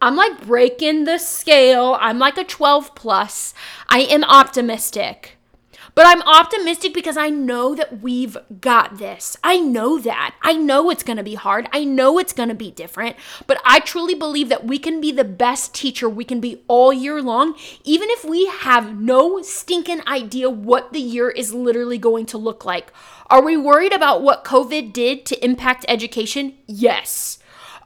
I'm 0.00 0.16
like 0.16 0.46
breaking 0.46 1.04
the 1.04 1.18
scale. 1.18 1.96
I'm 2.00 2.18
like 2.18 2.38
a 2.38 2.44
12 2.44 2.94
plus. 2.94 3.54
I 3.88 4.00
am 4.00 4.24
optimistic. 4.24 5.33
But 5.94 6.06
I'm 6.06 6.22
optimistic 6.22 6.92
because 6.92 7.16
I 7.16 7.30
know 7.30 7.74
that 7.76 8.00
we've 8.00 8.36
got 8.60 8.98
this. 8.98 9.36
I 9.44 9.60
know 9.60 9.98
that. 10.00 10.34
I 10.42 10.54
know 10.54 10.90
it's 10.90 11.04
going 11.04 11.18
to 11.18 11.22
be 11.22 11.36
hard. 11.36 11.68
I 11.72 11.84
know 11.84 12.18
it's 12.18 12.32
going 12.32 12.48
to 12.48 12.54
be 12.54 12.72
different. 12.72 13.16
But 13.46 13.60
I 13.64 13.78
truly 13.78 14.14
believe 14.14 14.48
that 14.48 14.66
we 14.66 14.78
can 14.78 15.00
be 15.00 15.12
the 15.12 15.24
best 15.24 15.72
teacher 15.72 16.08
we 16.08 16.24
can 16.24 16.40
be 16.40 16.62
all 16.66 16.92
year 16.92 17.22
long, 17.22 17.54
even 17.84 18.10
if 18.10 18.24
we 18.24 18.46
have 18.46 18.98
no 18.98 19.40
stinking 19.42 20.06
idea 20.08 20.50
what 20.50 20.92
the 20.92 21.00
year 21.00 21.30
is 21.30 21.54
literally 21.54 21.98
going 21.98 22.26
to 22.26 22.38
look 22.38 22.64
like. 22.64 22.92
Are 23.28 23.42
we 23.42 23.56
worried 23.56 23.92
about 23.92 24.22
what 24.22 24.44
COVID 24.44 24.92
did 24.92 25.24
to 25.26 25.44
impact 25.44 25.84
education? 25.88 26.54
Yes. 26.66 27.38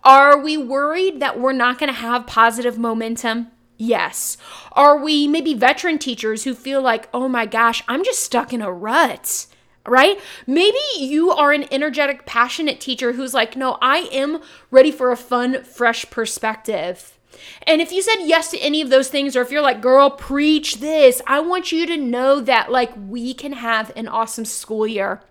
Are 0.02 0.38
we 0.38 0.56
worried 0.56 1.20
that 1.20 1.38
we're 1.38 1.52
not 1.52 1.78
going 1.78 1.92
to 1.92 2.00
have 2.00 2.26
positive 2.26 2.78
momentum? 2.78 3.48
Yes. 3.78 4.36
Are 4.72 4.98
we 4.98 5.28
maybe 5.28 5.54
veteran 5.54 5.98
teachers 5.98 6.44
who 6.44 6.54
feel 6.54 6.82
like, 6.82 7.08
oh 7.14 7.28
my 7.28 7.46
gosh, 7.46 7.82
I'm 7.88 8.04
just 8.04 8.22
stuck 8.22 8.52
in 8.52 8.60
a 8.60 8.72
rut? 8.72 9.46
Right? 9.86 10.20
Maybe 10.46 10.76
you 10.98 11.30
are 11.30 11.52
an 11.52 11.64
energetic, 11.72 12.26
passionate 12.26 12.80
teacher 12.80 13.12
who's 13.12 13.32
like, 13.32 13.56
no, 13.56 13.78
I 13.80 14.08
am 14.12 14.42
ready 14.70 14.90
for 14.90 15.10
a 15.10 15.16
fun, 15.16 15.62
fresh 15.62 16.10
perspective. 16.10 17.16
And 17.62 17.80
if 17.80 17.92
you 17.92 18.02
said 18.02 18.16
yes 18.24 18.50
to 18.50 18.58
any 18.58 18.82
of 18.82 18.90
those 18.90 19.08
things, 19.08 19.36
or 19.36 19.42
if 19.42 19.50
you're 19.50 19.62
like, 19.62 19.80
girl, 19.80 20.10
preach 20.10 20.80
this, 20.80 21.22
I 21.26 21.40
want 21.40 21.72
you 21.72 21.86
to 21.86 21.96
know 21.96 22.40
that 22.40 22.70
like 22.70 22.92
we 23.08 23.32
can 23.32 23.52
have 23.52 23.92
an 23.96 24.08
awesome 24.08 24.44
school 24.44 24.86
year. 24.86 25.22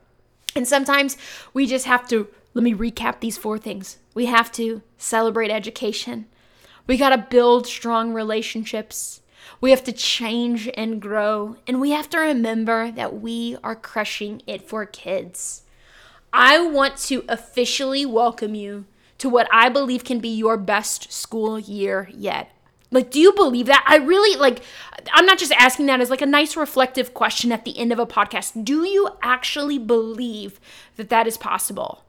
And 0.55 0.67
sometimes 0.67 1.17
we 1.53 1.67
just 1.67 1.85
have 1.85 2.07
to, 2.07 2.29
let 2.53 2.63
me 2.63 2.73
recap 2.73 3.19
these 3.19 3.37
four 3.37 3.59
things. 3.59 3.97
We 4.15 4.25
have 4.27 4.51
to 4.53 4.81
celebrate 4.97 5.51
education. 5.51 6.27
We 6.87 6.97
got 6.97 7.09
to 7.09 7.17
build 7.17 7.67
strong 7.67 8.13
relationships. 8.13 9.21
We 9.59 9.71
have 9.71 9.83
to 9.83 9.91
change 9.91 10.69
and 10.75 11.01
grow. 11.01 11.57
And 11.67 11.81
we 11.81 11.91
have 11.91 12.09
to 12.11 12.17
remember 12.17 12.91
that 12.91 13.21
we 13.21 13.57
are 13.63 13.75
crushing 13.75 14.41
it 14.47 14.67
for 14.67 14.85
kids. 14.85 15.63
I 16.33 16.59
want 16.59 16.97
to 16.97 17.23
officially 17.27 18.05
welcome 18.05 18.55
you 18.55 18.85
to 19.17 19.29
what 19.29 19.47
I 19.51 19.69
believe 19.69 20.03
can 20.03 20.19
be 20.19 20.29
your 20.29 20.57
best 20.57 21.11
school 21.11 21.59
year 21.59 22.09
yet. 22.13 22.51
Like, 22.89 23.11
do 23.11 23.19
you 23.19 23.33
believe 23.33 23.65
that? 23.65 23.83
I 23.87 23.97
really 23.97 24.39
like, 24.39 24.61
I'm 25.11 25.25
not 25.25 25.39
just 25.39 25.51
asking 25.53 25.87
that 25.87 25.99
as 25.99 26.09
like 26.09 26.21
a 26.21 26.25
nice 26.25 26.55
reflective 26.55 27.13
question 27.13 27.51
at 27.51 27.65
the 27.65 27.77
end 27.77 27.91
of 27.91 27.99
a 27.99 28.05
podcast. 28.05 28.63
Do 28.63 28.85
you 28.85 29.09
actually 29.21 29.77
believe 29.77 30.59
that 30.95 31.09
that 31.09 31.27
is 31.27 31.37
possible? 31.37 32.05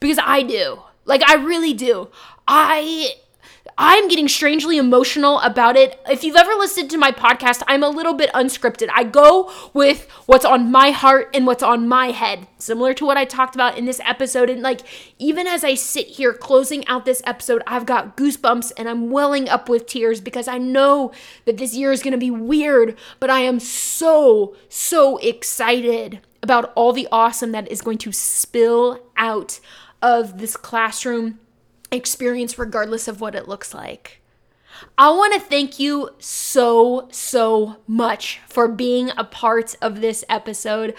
Because 0.00 0.18
I 0.22 0.42
do. 0.42 0.82
Like, 1.04 1.22
I 1.26 1.36
really 1.36 1.72
do. 1.72 2.08
I 2.46 3.14
I'm 3.80 4.08
getting 4.08 4.26
strangely 4.26 4.76
emotional 4.76 5.38
about 5.38 5.76
it. 5.76 6.00
If 6.10 6.24
you've 6.24 6.34
ever 6.34 6.52
listened 6.54 6.90
to 6.90 6.98
my 6.98 7.12
podcast, 7.12 7.62
I'm 7.68 7.84
a 7.84 7.88
little 7.88 8.12
bit 8.12 8.28
unscripted. 8.32 8.88
I 8.92 9.04
go 9.04 9.52
with 9.72 10.10
what's 10.26 10.44
on 10.44 10.72
my 10.72 10.90
heart 10.90 11.30
and 11.32 11.46
what's 11.46 11.62
on 11.62 11.86
my 11.86 12.10
head, 12.10 12.48
similar 12.58 12.92
to 12.94 13.06
what 13.06 13.16
I 13.16 13.24
talked 13.24 13.54
about 13.54 13.78
in 13.78 13.84
this 13.84 14.00
episode. 14.04 14.50
And 14.50 14.62
like, 14.62 14.80
even 15.20 15.46
as 15.46 15.62
I 15.62 15.74
sit 15.74 16.08
here 16.08 16.34
closing 16.34 16.84
out 16.88 17.04
this 17.04 17.22
episode, 17.24 17.62
I've 17.68 17.86
got 17.86 18.16
goosebumps 18.16 18.72
and 18.76 18.88
I'm 18.88 19.10
welling 19.10 19.48
up 19.48 19.68
with 19.68 19.86
tears 19.86 20.20
because 20.20 20.48
I 20.48 20.58
know 20.58 21.12
that 21.44 21.58
this 21.58 21.76
year 21.76 21.92
is 21.92 22.02
going 22.02 22.10
to 22.10 22.18
be 22.18 22.32
weird, 22.32 22.98
but 23.20 23.30
I 23.30 23.42
am 23.42 23.60
so, 23.60 24.56
so 24.68 25.18
excited 25.18 26.18
about 26.42 26.72
all 26.74 26.92
the 26.92 27.06
awesome 27.12 27.52
that 27.52 27.70
is 27.70 27.80
going 27.80 27.98
to 27.98 28.10
spill 28.10 28.98
out 29.16 29.60
of 30.02 30.38
this 30.38 30.56
classroom 30.56 31.38
experience, 31.90 32.58
regardless 32.58 33.08
of 33.08 33.20
what 33.20 33.34
it 33.34 33.48
looks 33.48 33.72
like. 33.74 34.20
I 34.96 35.10
want 35.10 35.34
to 35.34 35.40
thank 35.40 35.80
you 35.80 36.10
so, 36.20 37.08
so 37.10 37.78
much 37.88 38.40
for 38.46 38.68
being 38.68 39.10
a 39.16 39.24
part 39.24 39.74
of 39.82 40.00
this 40.00 40.24
episode. 40.28 40.94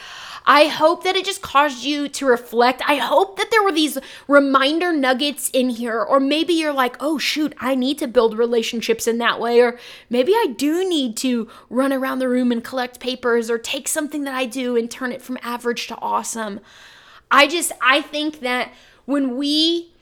I 0.45 0.65
hope 0.65 1.05
that 1.05 1.15
it 1.15 1.23
just 1.23 1.41
caused 1.41 1.85
you 1.85 2.09
to 2.09 2.25
reflect. 2.25 2.81
I 2.85 2.95
hope 2.95 3.37
that 3.37 3.51
there 3.51 3.63
were 3.63 3.71
these 3.71 3.97
reminder 4.27 4.91
nuggets 4.91 5.49
in 5.51 5.69
here, 5.69 6.01
or 6.01 6.19
maybe 6.19 6.53
you're 6.53 6.73
like, 6.73 6.97
oh, 6.99 7.17
shoot, 7.17 7.53
I 7.59 7.75
need 7.75 7.97
to 7.99 8.07
build 8.07 8.37
relationships 8.37 9.07
in 9.07 9.17
that 9.19 9.39
way, 9.39 9.61
or 9.61 9.79
maybe 10.09 10.33
I 10.33 10.53
do 10.57 10.87
need 10.87 11.15
to 11.17 11.47
run 11.69 11.93
around 11.93 12.19
the 12.19 12.27
room 12.27 12.51
and 12.51 12.63
collect 12.63 12.99
papers, 12.99 13.49
or 13.49 13.57
take 13.57 13.87
something 13.87 14.23
that 14.23 14.33
I 14.33 14.45
do 14.45 14.75
and 14.75 14.91
turn 14.91 15.13
it 15.13 15.21
from 15.21 15.37
average 15.41 15.87
to 15.87 15.97
awesome. 16.01 16.59
I 17.31 17.47
just, 17.47 17.71
I 17.81 18.01
think 18.01 18.41
that 18.41 18.73
when 19.05 19.37
we 19.37 19.93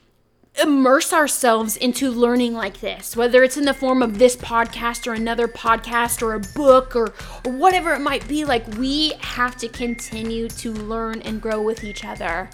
immerse 0.61 1.13
ourselves 1.13 1.77
into 1.77 2.09
learning 2.11 2.53
like 2.53 2.79
this, 2.79 3.15
whether 3.15 3.43
it's 3.43 3.57
in 3.57 3.65
the 3.65 3.73
form 3.73 4.01
of 4.01 4.17
this 4.17 4.35
podcast 4.35 5.07
or 5.07 5.13
another 5.13 5.47
podcast 5.47 6.21
or 6.21 6.33
a 6.33 6.39
book 6.39 6.95
or, 6.95 7.13
or 7.45 7.51
whatever 7.51 7.93
it 7.93 7.99
might 7.99 8.27
be, 8.27 8.45
like 8.45 8.67
we 8.77 9.13
have 9.19 9.55
to 9.57 9.67
continue 9.67 10.47
to 10.49 10.73
learn 10.73 11.21
and 11.21 11.41
grow 11.41 11.61
with 11.61 11.83
each 11.83 12.03
other. 12.03 12.49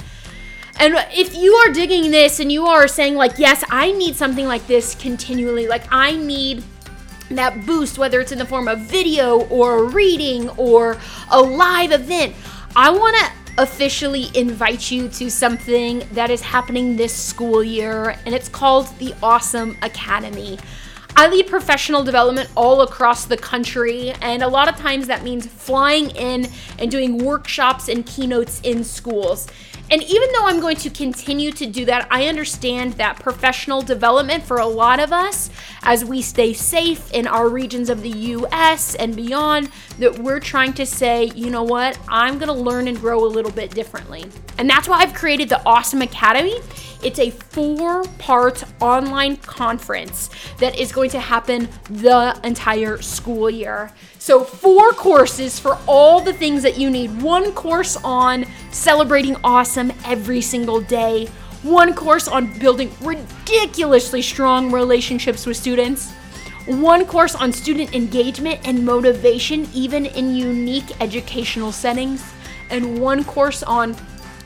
And 0.78 0.96
if 1.12 1.36
you 1.36 1.54
are 1.54 1.72
digging 1.72 2.12
this 2.12 2.40
and 2.40 2.52
you 2.52 2.66
are 2.66 2.88
saying, 2.88 3.16
like, 3.16 3.38
yes, 3.38 3.64
I 3.70 3.92
need 3.92 4.16
something 4.16 4.48
like 4.48 4.66
this 4.68 4.96
continually, 4.96 5.68
like, 5.68 5.84
I 5.92 6.16
need 6.16 6.64
that 7.30 7.66
boost, 7.66 7.98
whether 7.98 8.20
it's 8.20 8.32
in 8.32 8.40
the 8.40 8.46
form 8.46 8.68
of 8.68 8.80
video 8.82 9.42
or 9.48 9.86
reading 9.86 10.50
or 10.52 10.98
a 11.32 11.40
live 11.40 11.92
event, 11.92 12.36
I 12.76 12.90
want 12.90 13.16
to 13.18 13.43
officially 13.58 14.30
invite 14.34 14.90
you 14.90 15.08
to 15.10 15.30
something 15.30 16.04
that 16.12 16.30
is 16.30 16.42
happening 16.42 16.96
this 16.96 17.14
school 17.14 17.64
year, 17.64 18.16
and 18.26 18.34
it's 18.34 18.50
called 18.50 18.88
the 18.98 19.14
Awesome 19.22 19.78
Academy. 19.82 20.58
I 21.16 21.28
lead 21.28 21.46
professional 21.46 22.04
development 22.04 22.50
all 22.56 22.82
across 22.82 23.26
the 23.26 23.38
country, 23.38 24.12
and 24.22 24.42
a 24.42 24.48
lot 24.48 24.68
of 24.68 24.76
times 24.76 25.06
that 25.08 25.24
means 25.24 25.46
flying 25.46 26.10
in 26.12 26.48
and 26.80 26.90
doing 26.90 27.24
workshops 27.24 27.88
and 27.88 28.04
keynotes 28.04 28.60
in 28.62 28.84
schools. 28.84 29.48
And 29.92 30.02
even 30.02 30.30
though 30.32 30.48
I'm 30.48 30.60
going 30.60 30.78
to 30.78 30.90
continue 30.90 31.52
to 31.52 31.68
do 31.68 31.86
that, 31.86 32.08
I 32.10 32.28
understand 32.28 32.94
that 32.94 33.20
professional 33.20 33.84
development 33.84 34.44
for 34.44 34.58
a 34.58 34.66
lot 34.66 35.00
of 35.00 35.14
us, 35.14 35.52
as 35.84 36.04
we 36.04 36.22
stay 36.22 36.54
safe 36.54 37.12
in 37.14 37.28
our 37.28 37.48
regions 37.48 37.90
of 37.90 38.02
the 38.02 38.10
US 38.10 38.96
and 38.96 39.16
beyond, 39.16 39.70
that 40.00 40.18
we're 40.20 40.40
trying 40.40 40.74
to 40.74 40.86
say, 40.86 41.26
you 41.36 41.50
know 41.50 41.64
what, 41.64 41.98
I'm 42.08 42.38
gonna 42.38 42.54
learn 42.54 42.88
and 42.88 43.00
grow 43.00 43.26
a 43.26 43.28
little 43.28 43.52
bit 43.52 43.72
differently. 43.72 44.26
And 44.58 44.70
that's 44.70 44.88
why 44.88 45.00
I've 45.00 45.14
created 45.14 45.50
the 45.50 45.62
Awesome 45.66 46.02
Academy. 46.02 46.60
It's 47.04 47.20
a 47.20 47.32
four 47.32 48.04
part 48.18 48.64
online 48.82 49.38
conference 49.38 50.30
that 50.60 50.80
is 50.80 50.92
going 50.92 51.10
to 51.12 51.20
happen 51.20 51.68
the 51.90 52.40
entire 52.44 53.02
school 53.02 53.50
year. 53.50 53.92
So, 54.20 54.44
four 54.44 54.92
courses 54.92 55.60
for 55.60 55.78
all 55.86 56.22
the 56.22 56.32
things 56.32 56.64
that 56.64 56.78
you 56.78 56.90
need. 56.90 57.22
One 57.22 57.52
course 57.52 57.98
on 58.04 58.46
celebrating 58.72 59.36
awesome 59.44 59.92
every 60.06 60.40
single 60.40 60.80
day, 60.80 61.28
one 61.64 61.94
course 61.94 62.28
on 62.28 62.58
building 62.60 62.92
ridiculously 63.02 64.22
strong 64.22 64.72
relationships 64.72 65.46
with 65.46 65.58
students, 65.58 66.14
one 66.66 67.06
course 67.06 67.36
on 67.36 67.52
student 67.52 67.94
engagement 67.94 68.62
and 68.66 68.86
motivation, 68.86 69.68
even 69.74 70.06
in 70.06 70.36
unique 70.36 71.02
educational 71.02 71.72
settings, 71.72 72.24
and 72.70 73.00
one 73.00 73.24
course 73.24 73.64
on 73.64 73.96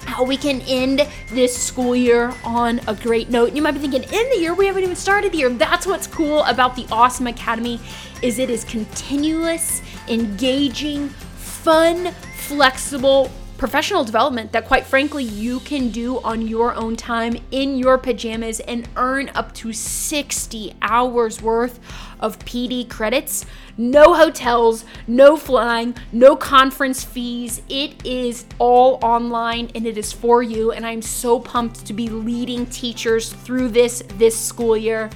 how 0.02 0.24
we 0.24 0.38
can 0.38 0.62
end 0.62 1.06
this 1.32 1.56
school 1.56 1.96
year 1.96 2.34
on 2.44 2.80
a 2.88 2.96
great 2.96 3.30
note. 3.30 3.54
You 3.54 3.62
might 3.62 3.74
be 3.74 3.80
thinking, 3.80 4.04
in 4.04 4.30
the 4.30 4.38
year, 4.40 4.54
we 4.54 4.66
haven't 4.66 4.84
even 4.84 4.96
started 4.96 5.34
the 5.34 5.38
year. 5.38 5.50
That's 5.50 5.86
what's 5.86 6.08
cool 6.08 6.44
about 6.44 6.76
the 6.76 6.88
Awesome 6.92 7.28
Academy 7.28 7.80
is 8.22 8.40
it 8.40 8.50
is 8.50 8.64
continuous, 8.64 9.82
engaging, 10.08 11.10
fun, 11.10 12.14
flexible, 12.38 13.30
professional 13.58 14.04
development 14.04 14.52
that 14.52 14.66
quite 14.66 14.86
frankly 14.86 15.24
you 15.24 15.60
can 15.62 15.90
do 15.90 16.20
on 16.22 16.48
your 16.48 16.76
own 16.76 16.96
time 16.96 17.38
in 17.52 17.78
your 17.78 17.98
pajamas 17.98 18.60
and 18.62 18.88
earn 18.96 19.30
up 19.30 19.54
to 19.56 19.74
60 19.74 20.76
hours 20.82 21.42
worth 21.42 21.80
of 22.20 22.38
PD 22.40 22.88
credits. 22.90 23.46
No 23.78 24.14
hotels, 24.14 24.86
no 25.08 25.38
flying, 25.38 25.96
no 26.12 26.36
conference 26.36 27.04
fees. 27.04 27.62
It 27.70 28.06
is 28.06 28.46
all 28.60 29.00
online 29.02 29.72
and 29.76 29.86
it 29.86 29.98
is 29.98 30.14
for 30.14 30.44
you 30.44 30.72
and 30.72 30.86
I'm 30.86 31.02
so 31.02 31.40
pumped 31.40 31.86
to 31.88 31.94
be 31.94 32.10
leading 32.10 32.66
teachers 32.68 33.34
through 33.34 33.70
this 33.70 34.04
this 34.18 34.38
school 34.40 34.78
year. 34.78 35.10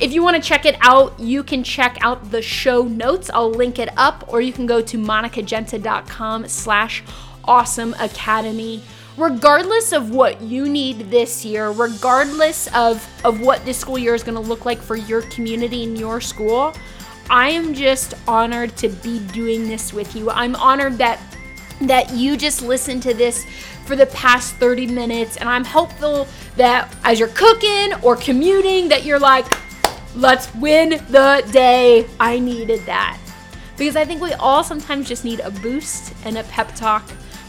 If 0.00 0.12
you 0.12 0.22
want 0.24 0.34
to 0.34 0.42
check 0.42 0.66
it 0.66 0.76
out, 0.80 1.20
you 1.20 1.44
can 1.44 1.62
check 1.62 1.96
out 2.00 2.32
the 2.32 2.42
show 2.42 2.82
notes. 2.82 3.30
I'll 3.32 3.52
link 3.52 3.78
it 3.78 3.88
up, 3.96 4.24
or 4.32 4.40
you 4.40 4.52
can 4.52 4.66
go 4.66 4.80
to 4.80 4.98
monicagenta.com 4.98 6.48
slash 6.48 7.04
awesome 7.44 7.94
academy 7.98 8.82
regardless 9.16 9.92
of 9.92 10.10
what 10.10 10.40
you 10.40 10.68
need 10.68 11.10
this 11.10 11.44
year, 11.44 11.70
regardless 11.70 12.66
of, 12.74 13.06
of 13.24 13.40
what 13.40 13.64
this 13.64 13.78
school 13.78 13.98
year 13.98 14.14
is 14.14 14.22
going 14.22 14.34
to 14.34 14.40
look 14.40 14.64
like 14.64 14.80
for 14.80 14.96
your 14.96 15.22
community 15.22 15.84
and 15.84 15.98
your 15.98 16.20
school, 16.20 16.74
I 17.28 17.50
am 17.50 17.74
just 17.74 18.14
honored 18.26 18.76
to 18.78 18.88
be 18.88 19.20
doing 19.20 19.68
this 19.68 19.92
with 19.92 20.16
you. 20.16 20.30
I'm 20.30 20.56
honored 20.56 20.98
that 20.98 21.20
that 21.82 22.10
you 22.12 22.36
just 22.36 22.62
listened 22.62 23.02
to 23.02 23.12
this 23.12 23.44
for 23.86 23.96
the 23.96 24.06
past 24.06 24.54
30 24.56 24.86
minutes 24.86 25.36
and 25.38 25.48
I'm 25.48 25.64
hopeful 25.64 26.28
that 26.56 26.94
as 27.02 27.18
you're 27.18 27.28
cooking 27.28 27.92
or 28.02 28.14
commuting 28.14 28.88
that 28.88 29.04
you're 29.04 29.18
like 29.18 29.46
let's 30.14 30.54
win 30.56 30.90
the 31.10 31.48
day. 31.50 32.06
I 32.20 32.38
needed 32.38 32.86
that. 32.86 33.18
because 33.76 33.96
I 33.96 34.04
think 34.04 34.20
we 34.20 34.32
all 34.34 34.62
sometimes 34.62 35.08
just 35.08 35.24
need 35.24 35.40
a 35.40 35.50
boost 35.50 36.14
and 36.24 36.38
a 36.38 36.44
pep 36.44 36.72
talk 36.76 37.02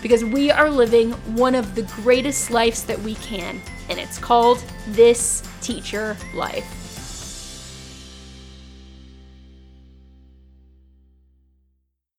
because 0.04 0.24
we 0.24 0.52
are 0.52 0.70
living 0.70 1.14
one 1.36 1.56
of 1.56 1.74
the 1.74 1.82
greatest 2.04 2.52
lives 2.52 2.84
that 2.84 3.00
we 3.00 3.16
can, 3.16 3.60
and 3.90 3.98
it's 3.98 4.20
called 4.20 4.64
this 4.90 5.42
teacher 5.62 6.16
life. 6.36 6.83